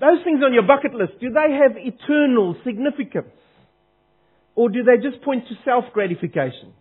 Those 0.03 0.21
things 0.25 0.41
on 0.45 0.51
your 0.53 0.63
bucket 0.63 0.93
list, 0.93 1.13
do 1.21 1.29
they 1.29 1.53
have 1.53 1.77
eternal 1.77 2.57
significance? 2.65 3.31
Or 4.53 4.67
do 4.67 4.83
they 4.83 4.97
just 5.01 5.23
point 5.23 5.47
to 5.47 5.55
self 5.63 5.85
gratification? 5.93 6.73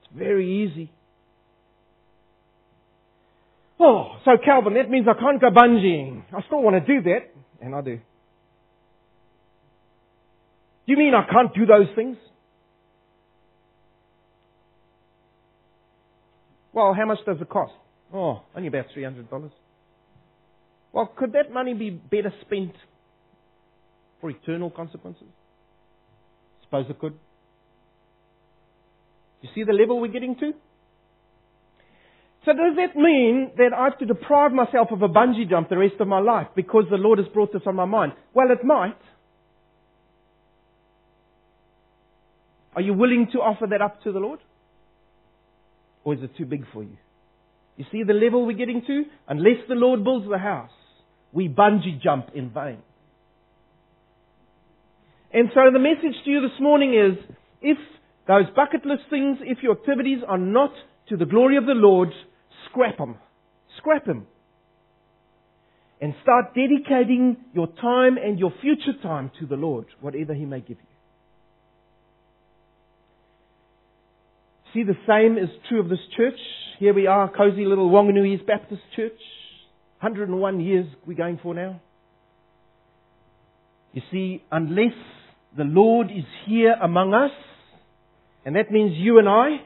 It's 0.00 0.16
very 0.16 0.64
easy. 0.64 0.90
Oh, 3.78 4.16
so 4.24 4.30
Calvin, 4.42 4.74
that 4.74 4.88
means 4.88 5.06
I 5.06 5.20
can't 5.20 5.38
go 5.38 5.50
bungeeing. 5.50 6.22
I 6.34 6.40
still 6.46 6.62
want 6.62 6.82
to 6.82 7.00
do 7.00 7.02
that, 7.02 7.30
and 7.60 7.74
I 7.74 7.82
do. 7.82 7.96
Do 7.96 8.02
you 10.86 10.96
mean 10.96 11.12
I 11.14 11.30
can't 11.30 11.54
do 11.54 11.66
those 11.66 11.94
things? 11.94 12.16
Well, 16.72 16.94
how 16.94 17.04
much 17.04 17.18
does 17.26 17.36
it 17.42 17.48
cost? 17.50 17.74
Oh, 18.14 18.40
only 18.56 18.68
about 18.68 18.86
$300. 18.96 19.50
Well, 20.92 21.12
could 21.16 21.32
that 21.32 21.52
money 21.52 21.74
be 21.74 21.90
better 21.90 22.32
spent 22.40 22.72
for 24.20 24.30
eternal 24.30 24.70
consequences? 24.70 25.28
Suppose 26.62 26.86
it 26.88 26.98
could. 26.98 27.14
You 29.42 29.48
see 29.54 29.64
the 29.64 29.72
level 29.72 30.00
we're 30.00 30.12
getting 30.12 30.34
to? 30.36 30.52
So 32.44 32.52
does 32.52 32.76
that 32.76 32.96
mean 32.96 33.50
that 33.56 33.70
I 33.76 33.84
have 33.84 33.98
to 33.98 34.06
deprive 34.06 34.52
myself 34.52 34.88
of 34.90 35.02
a 35.02 35.08
bungee 35.08 35.48
jump 35.48 35.68
the 35.68 35.76
rest 35.76 35.96
of 36.00 36.08
my 36.08 36.20
life 36.20 36.48
because 36.56 36.84
the 36.90 36.96
Lord 36.96 37.18
has 37.18 37.28
brought 37.28 37.52
this 37.52 37.62
on 37.66 37.76
my 37.76 37.84
mind? 37.84 38.12
Well, 38.32 38.50
it 38.50 38.64
might. 38.64 38.96
Are 42.74 42.82
you 42.82 42.94
willing 42.94 43.28
to 43.32 43.38
offer 43.38 43.66
that 43.68 43.82
up 43.82 44.02
to 44.04 44.12
the 44.12 44.20
Lord? 44.20 44.38
Or 46.04 46.14
is 46.14 46.22
it 46.22 46.36
too 46.36 46.46
big 46.46 46.64
for 46.72 46.82
you? 46.82 46.96
You 47.78 47.84
see 47.92 48.02
the 48.02 48.12
level 48.12 48.44
we're 48.44 48.56
getting 48.56 48.82
to? 48.86 49.04
Unless 49.28 49.68
the 49.68 49.76
Lord 49.76 50.02
builds 50.02 50.28
the 50.28 50.36
house, 50.36 50.72
we 51.32 51.48
bungee 51.48 52.02
jump 52.02 52.30
in 52.34 52.50
vain. 52.50 52.78
And 55.32 55.48
so 55.54 55.60
the 55.72 55.78
message 55.78 56.18
to 56.24 56.30
you 56.30 56.40
this 56.40 56.60
morning 56.60 56.94
is, 56.94 57.16
if 57.62 57.78
those 58.26 58.46
bucket 58.56 58.84
list 58.84 59.02
things, 59.10 59.38
if 59.42 59.58
your 59.62 59.72
activities 59.78 60.18
are 60.26 60.38
not 60.38 60.72
to 61.08 61.16
the 61.16 61.24
glory 61.24 61.56
of 61.56 61.66
the 61.66 61.72
Lord, 61.72 62.08
scrap 62.68 62.98
them. 62.98 63.16
Scrap 63.78 64.06
them. 64.06 64.26
And 66.00 66.14
start 66.22 66.54
dedicating 66.54 67.36
your 67.54 67.68
time 67.68 68.16
and 68.16 68.40
your 68.40 68.52
future 68.60 68.98
time 69.02 69.30
to 69.38 69.46
the 69.46 69.56
Lord, 69.56 69.86
whatever 70.00 70.34
He 70.34 70.46
may 70.46 70.60
give 70.60 70.78
you. 70.78 70.86
See, 74.74 74.82
the 74.82 74.98
same 75.06 75.38
is 75.38 75.48
true 75.68 75.80
of 75.80 75.88
this 75.88 75.98
church. 76.16 76.38
Here 76.78 76.94
we 76.94 77.08
are, 77.08 77.28
cozy 77.28 77.64
little 77.64 77.90
Wanganui 77.90 78.36
East 78.36 78.46
Baptist 78.46 78.82
Church. 78.94 79.18
101 79.98 80.60
years 80.60 80.86
we're 81.04 81.16
going 81.16 81.40
for 81.42 81.52
now. 81.52 81.80
You 83.92 84.02
see, 84.12 84.44
unless 84.52 84.94
the 85.56 85.64
Lord 85.64 86.06
is 86.06 86.22
here 86.46 86.76
among 86.80 87.14
us, 87.14 87.32
and 88.44 88.54
that 88.54 88.70
means 88.70 88.92
you 88.94 89.18
and 89.18 89.28
I, 89.28 89.56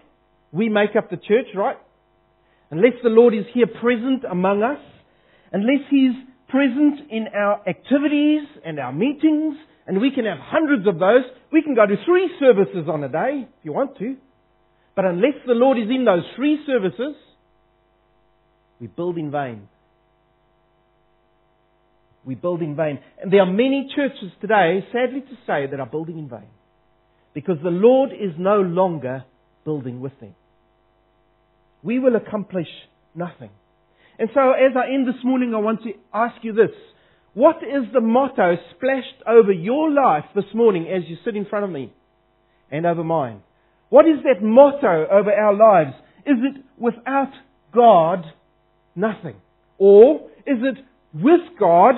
we 0.53 0.71
make 0.71 0.97
up 0.97 1.11
the 1.11 1.19
church, 1.19 1.49
right? 1.55 1.77
Unless 2.71 2.95
the 3.03 3.11
Lord 3.11 3.35
is 3.35 3.45
here 3.53 3.67
present 3.67 4.25
among 4.25 4.63
us, 4.63 4.81
unless 5.53 5.85
He's 5.91 6.13
present 6.49 7.11
in 7.11 7.27
our 7.35 7.61
activities 7.69 8.49
and 8.65 8.79
our 8.81 8.93
meetings, 8.93 9.57
and 9.87 10.01
we 10.01 10.13
can 10.13 10.25
have 10.25 10.39
hundreds 10.41 10.89
of 10.89 10.99
those, 10.99 11.25
we 11.53 11.61
can 11.61 11.75
go 11.75 11.85
to 11.85 11.97
three 12.07 12.31
services 12.41 12.89
on 12.89 13.05
a 13.05 13.11
day 13.11 13.47
if 13.47 13.65
you 13.65 13.75
want 13.75 13.99
to. 13.99 14.17
But 14.95 15.05
unless 15.07 15.35
the 15.47 15.55
Lord 15.55 15.79
is 15.79 15.89
in 15.89 16.05
those 16.05 16.25
three 16.37 16.59
services, 16.67 17.17
we 18.81 18.87
build 18.87 19.17
in 19.17 19.31
vain. 19.31 19.69
We 22.25 22.35
build 22.35 22.63
in 22.63 22.77
vain. 22.77 23.01
And 23.21 23.33
there 23.33 23.41
are 23.41 23.53
many 23.53 23.89
churches 23.97 24.31
today, 24.41 24.85
sadly 24.93 25.23
to 25.23 25.37
say, 25.47 25.67
that 25.71 25.81
are 25.81 25.87
building 25.87 26.19
in 26.19 26.29
vain. 26.29 26.51
Because 27.35 27.57
the 27.63 27.71
Lord 27.71 28.11
is 28.13 28.33
no 28.39 28.61
longer 28.61 29.25
building 29.65 30.01
with 30.01 30.19
them 30.21 30.35
we 31.83 31.99
will 31.99 32.17
accomplish 32.17 32.69
nothing. 33.15 33.51
And 34.19 34.29
so 34.35 34.53
as 34.53 34.73
I 34.77 34.93
end 34.93 35.07
this 35.09 35.23
morning, 35.25 35.55
I 35.55 35.59
want 35.59 35.83
to 35.83 35.93
ask 36.15 36.37
you 36.43 36.53
this. 36.53 36.71
What 37.35 37.57
is 37.57 37.93
the 37.93 38.01
motto 38.01 38.57
splashed 38.75 39.23
over 39.27 39.53
your 39.53 39.91
life 39.91 40.25
this 40.35 40.45
morning 40.55 40.87
as 40.89 41.09
you 41.09 41.17
sit 41.25 41.35
in 41.35 41.47
front 41.47 41.65
of 41.65 41.71
me 41.71 41.93
and 42.71 42.87
over 42.87 43.03
mine? 43.03 43.43
What 43.93 44.07
is 44.07 44.25
that 44.25 44.43
motto 44.43 45.07
over 45.07 45.31
our 45.31 45.53
lives? 45.53 45.95
Is 46.25 46.39
it 46.41 46.65
without 46.79 47.31
God, 47.75 48.25
nothing? 48.97 49.37
Or 49.77 50.31
is 50.47 50.57
it 50.63 50.79
with 51.13 51.43
God, 51.61 51.97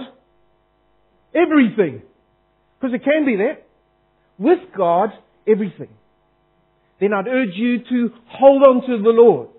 everything? 1.33 2.03
Because 2.81 2.97
it 2.97 3.05
can 3.05 3.25
be 3.25 3.37
that. 3.37 3.65
With 4.41 4.59
God, 4.77 5.11
everything. 5.47 5.91
Then 7.01 7.13
I'd 7.13 7.29
urge 7.29 7.55
you 7.55 7.79
to 7.89 8.11
hold 8.27 8.65
on 8.65 8.81
to 8.89 9.01
the 9.01 9.11
Lord. 9.11 9.51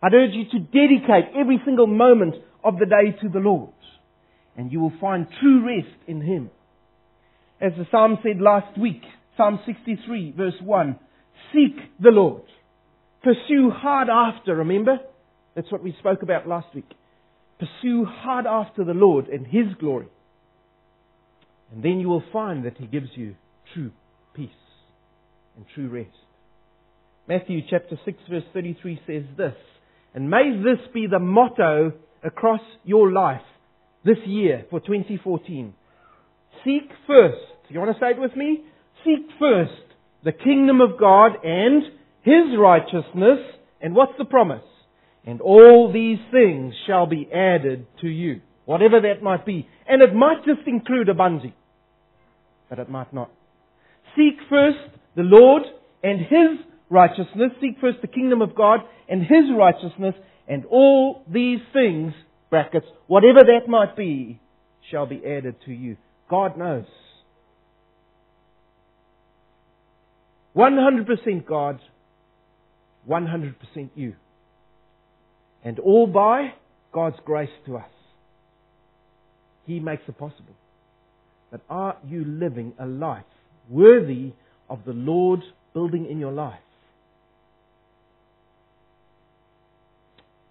I'd 0.00 0.14
urge 0.14 0.34
you 0.34 0.44
to 0.52 0.58
dedicate 0.60 1.34
every 1.36 1.60
single 1.64 1.88
moment 1.88 2.36
of 2.62 2.78
the 2.78 2.86
day 2.86 3.10
to 3.22 3.28
the 3.28 3.40
Lord. 3.40 3.70
And 4.56 4.70
you 4.70 4.78
will 4.78 4.92
find 5.00 5.26
true 5.40 5.66
rest 5.66 5.96
in 6.06 6.20
Him. 6.20 6.48
As 7.60 7.72
the 7.76 7.88
Psalm 7.90 8.18
said 8.22 8.40
last 8.40 8.78
week, 8.78 9.02
Psalm 9.36 9.58
63 9.66 10.34
verse 10.36 10.54
1, 10.62 10.96
Seek 11.52 11.76
the 12.00 12.10
Lord. 12.10 12.42
Pursue 13.22 13.70
hard 13.70 14.08
after, 14.08 14.56
remember? 14.56 14.98
That's 15.54 15.70
what 15.70 15.82
we 15.82 15.94
spoke 15.98 16.22
about 16.22 16.48
last 16.48 16.74
week. 16.74 16.90
Pursue 17.58 18.04
hard 18.04 18.46
after 18.46 18.84
the 18.84 18.94
Lord 18.94 19.28
and 19.28 19.46
His 19.46 19.66
glory. 19.78 20.08
And 21.72 21.84
then 21.84 22.00
you 22.00 22.08
will 22.08 22.24
find 22.32 22.64
that 22.64 22.78
He 22.78 22.86
gives 22.86 23.08
you 23.14 23.34
true 23.74 23.92
peace 24.34 24.48
and 25.56 25.64
true 25.74 25.88
rest. 25.88 26.10
Matthew 27.28 27.60
chapter 27.68 27.98
6 28.04 28.18
verse 28.28 28.42
33 28.52 29.00
says 29.06 29.22
this, 29.36 29.54
and 30.14 30.28
may 30.28 30.50
this 30.56 30.86
be 30.92 31.06
the 31.06 31.18
motto 31.18 31.92
across 32.24 32.60
your 32.84 33.12
life 33.12 33.40
this 34.04 34.18
year 34.26 34.66
for 34.70 34.80
2014. 34.80 35.74
Seek 36.64 36.90
first, 37.06 37.36
you 37.68 37.78
want 37.78 37.96
to 37.96 38.00
say 38.00 38.10
it 38.10 38.20
with 38.20 38.36
me? 38.36 38.64
Seek 39.04 39.26
first 39.38 39.91
the 40.24 40.32
kingdom 40.32 40.80
of 40.80 40.98
God 40.98 41.32
and 41.44 41.82
His 42.22 42.56
righteousness, 42.58 43.38
and 43.80 43.94
what's 43.94 44.16
the 44.18 44.24
promise? 44.24 44.62
And 45.24 45.40
all 45.40 45.92
these 45.92 46.18
things 46.30 46.74
shall 46.86 47.06
be 47.06 47.28
added 47.32 47.86
to 48.00 48.08
you. 48.08 48.40
Whatever 48.64 49.00
that 49.00 49.22
might 49.22 49.44
be. 49.44 49.68
And 49.88 50.02
it 50.02 50.14
might 50.14 50.44
just 50.44 50.66
include 50.66 51.08
a 51.08 51.14
bungee. 51.14 51.52
But 52.68 52.78
it 52.78 52.88
might 52.88 53.12
not. 53.12 53.30
Seek 54.16 54.34
first 54.48 54.78
the 55.16 55.22
Lord 55.22 55.62
and 56.02 56.20
His 56.20 56.66
righteousness. 56.88 57.52
Seek 57.60 57.78
first 57.80 57.98
the 58.02 58.08
kingdom 58.08 58.42
of 58.42 58.54
God 58.54 58.80
and 59.08 59.22
His 59.22 59.44
righteousness. 59.56 60.14
And 60.48 60.64
all 60.66 61.24
these 61.32 61.60
things, 61.72 62.12
brackets, 62.50 62.86
whatever 63.06 63.40
that 63.40 63.68
might 63.68 63.96
be, 63.96 64.40
shall 64.90 65.06
be 65.06 65.22
added 65.24 65.56
to 65.66 65.72
you. 65.72 65.96
God 66.28 66.56
knows. 66.56 66.86
100% 70.56 71.46
God, 71.46 71.80
100% 73.08 73.54
you. 73.94 74.14
And 75.64 75.78
all 75.78 76.06
by 76.06 76.54
God's 76.92 77.16
grace 77.24 77.50
to 77.66 77.76
us. 77.76 77.90
He 79.66 79.80
makes 79.80 80.02
it 80.08 80.18
possible. 80.18 80.54
But 81.50 81.60
are 81.70 81.96
you 82.06 82.24
living 82.24 82.74
a 82.78 82.86
life 82.86 83.24
worthy 83.68 84.32
of 84.68 84.80
the 84.84 84.92
Lord 84.92 85.40
building 85.72 86.06
in 86.10 86.18
your 86.18 86.32
life? 86.32 86.58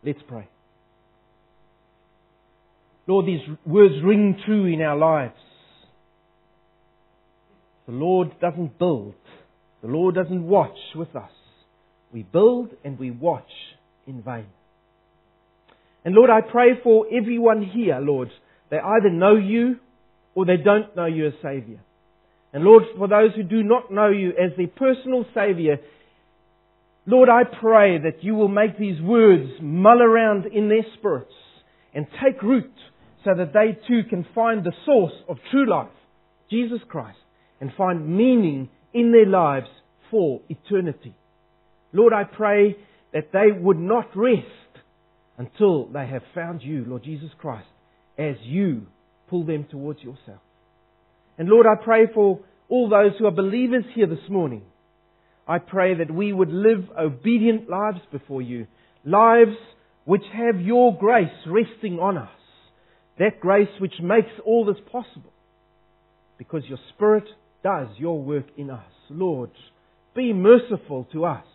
Let's 0.03 0.19
pray. 0.27 0.47
Lord, 3.07 3.25
these 3.25 3.41
words 3.65 3.95
ring 4.03 4.39
true 4.45 4.65
in 4.65 4.81
our 4.81 4.97
lives. 4.97 5.37
The 7.87 7.93
Lord 7.93 8.39
doesn't 8.39 8.79
build. 8.79 9.15
The 9.81 9.87
Lord 9.87 10.15
doesn't 10.15 10.47
watch 10.47 10.77
with 10.95 11.15
us. 11.15 11.31
We 12.13 12.23
build 12.23 12.69
and 12.83 12.99
we 12.99 13.11
watch 13.11 13.49
in 14.05 14.21
vain. 14.21 14.47
And 16.03 16.15
Lord, 16.15 16.29
I 16.29 16.41
pray 16.41 16.71
for 16.83 17.05
everyone 17.11 17.63
here, 17.63 17.99
Lord. 17.99 18.29
They 18.69 18.77
either 18.77 19.09
know 19.09 19.35
you 19.35 19.77
or 20.35 20.45
they 20.45 20.57
don't 20.57 20.95
know 20.95 21.05
you 21.05 21.27
as 21.27 21.33
Savior. 21.41 21.79
And 22.53 22.63
Lord, 22.63 22.83
for 22.97 23.07
those 23.07 23.31
who 23.35 23.43
do 23.43 23.63
not 23.63 23.91
know 23.91 24.09
you 24.09 24.29
as 24.29 24.51
their 24.57 24.67
personal 24.67 25.25
Savior, 25.33 25.77
Lord, 27.05 27.29
I 27.29 27.43
pray 27.43 27.97
that 27.99 28.23
you 28.23 28.35
will 28.35 28.47
make 28.47 28.77
these 28.77 29.01
words 29.01 29.49
mull 29.61 30.01
around 30.01 30.45
in 30.45 30.69
their 30.69 30.85
spirits 30.97 31.33
and 31.93 32.05
take 32.23 32.41
root 32.41 32.71
so 33.23 33.31
that 33.37 33.53
they 33.53 33.77
too 33.87 34.01
can 34.09 34.25
find 34.35 34.63
the 34.63 34.73
source 34.85 35.13
of 35.29 35.37
true 35.49 35.69
life, 35.69 35.89
Jesus 36.49 36.79
Christ, 36.87 37.17
and 37.59 37.71
find 37.77 38.07
meaning 38.07 38.69
in 38.93 39.11
their 39.11 39.25
lives 39.25 39.67
for 40.09 40.41
eternity. 40.49 41.15
Lord, 41.93 42.13
I 42.13 42.23
pray 42.23 42.77
that 43.13 43.31
they 43.33 43.51
would 43.57 43.79
not 43.79 44.15
rest 44.15 44.47
until 45.37 45.87
they 45.87 46.05
have 46.07 46.23
found 46.35 46.61
you, 46.61 46.85
Lord 46.87 47.03
Jesus 47.03 47.29
Christ, 47.39 47.67
as 48.17 48.35
you 48.43 48.87
pull 49.29 49.45
them 49.45 49.65
towards 49.69 49.99
yourself. 49.99 50.39
And 51.37 51.49
Lord, 51.49 51.65
I 51.65 51.83
pray 51.83 52.05
for 52.13 52.39
all 52.69 52.89
those 52.89 53.11
who 53.17 53.25
are 53.25 53.31
believers 53.31 53.83
here 53.95 54.07
this 54.07 54.29
morning. 54.29 54.63
I 55.47 55.57
pray 55.57 55.95
that 55.95 56.11
we 56.13 56.31
would 56.31 56.51
live 56.51 56.85
obedient 56.97 57.69
lives 57.69 57.99
before 58.11 58.41
you, 58.41 58.67
lives 59.03 59.57
which 60.05 60.23
have 60.33 60.61
your 60.61 60.97
grace 60.97 61.27
resting 61.47 61.99
on 61.99 62.17
us. 62.17 62.29
That 63.19 63.39
grace 63.39 63.69
which 63.79 63.95
makes 64.01 64.29
all 64.45 64.65
this 64.65 64.81
possible. 64.91 65.33
Because 66.37 66.63
your 66.67 66.79
Spirit 66.93 67.25
does 67.63 67.87
your 67.97 68.21
work 68.21 68.45
in 68.57 68.69
us. 68.69 68.91
Lord, 69.09 69.51
be 70.15 70.33
merciful 70.33 71.07
to 71.13 71.25
us. 71.25 71.45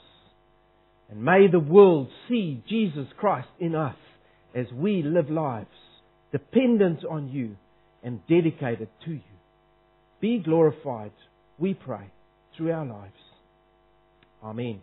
And 1.11 1.23
may 1.23 1.47
the 1.51 1.61
world 1.61 2.09
see 2.29 2.62
Jesus 2.69 3.07
Christ 3.16 3.49
in 3.61 3.75
us 3.75 3.97
as 4.55 4.66
we 4.73 5.03
live 5.03 5.31
lives 5.31 5.69
dependent 6.33 7.05
on 7.05 7.29
you 7.29 7.57
and 8.03 8.21
dedicated 8.29 8.88
to 9.05 9.12
you. 9.12 9.21
Be 10.21 10.38
glorified, 10.38 11.12
we 11.59 11.75
pray, 11.75 12.11
through 12.57 12.73
our 12.73 12.87
lives. 12.87 13.12
Amen. 14.42 14.81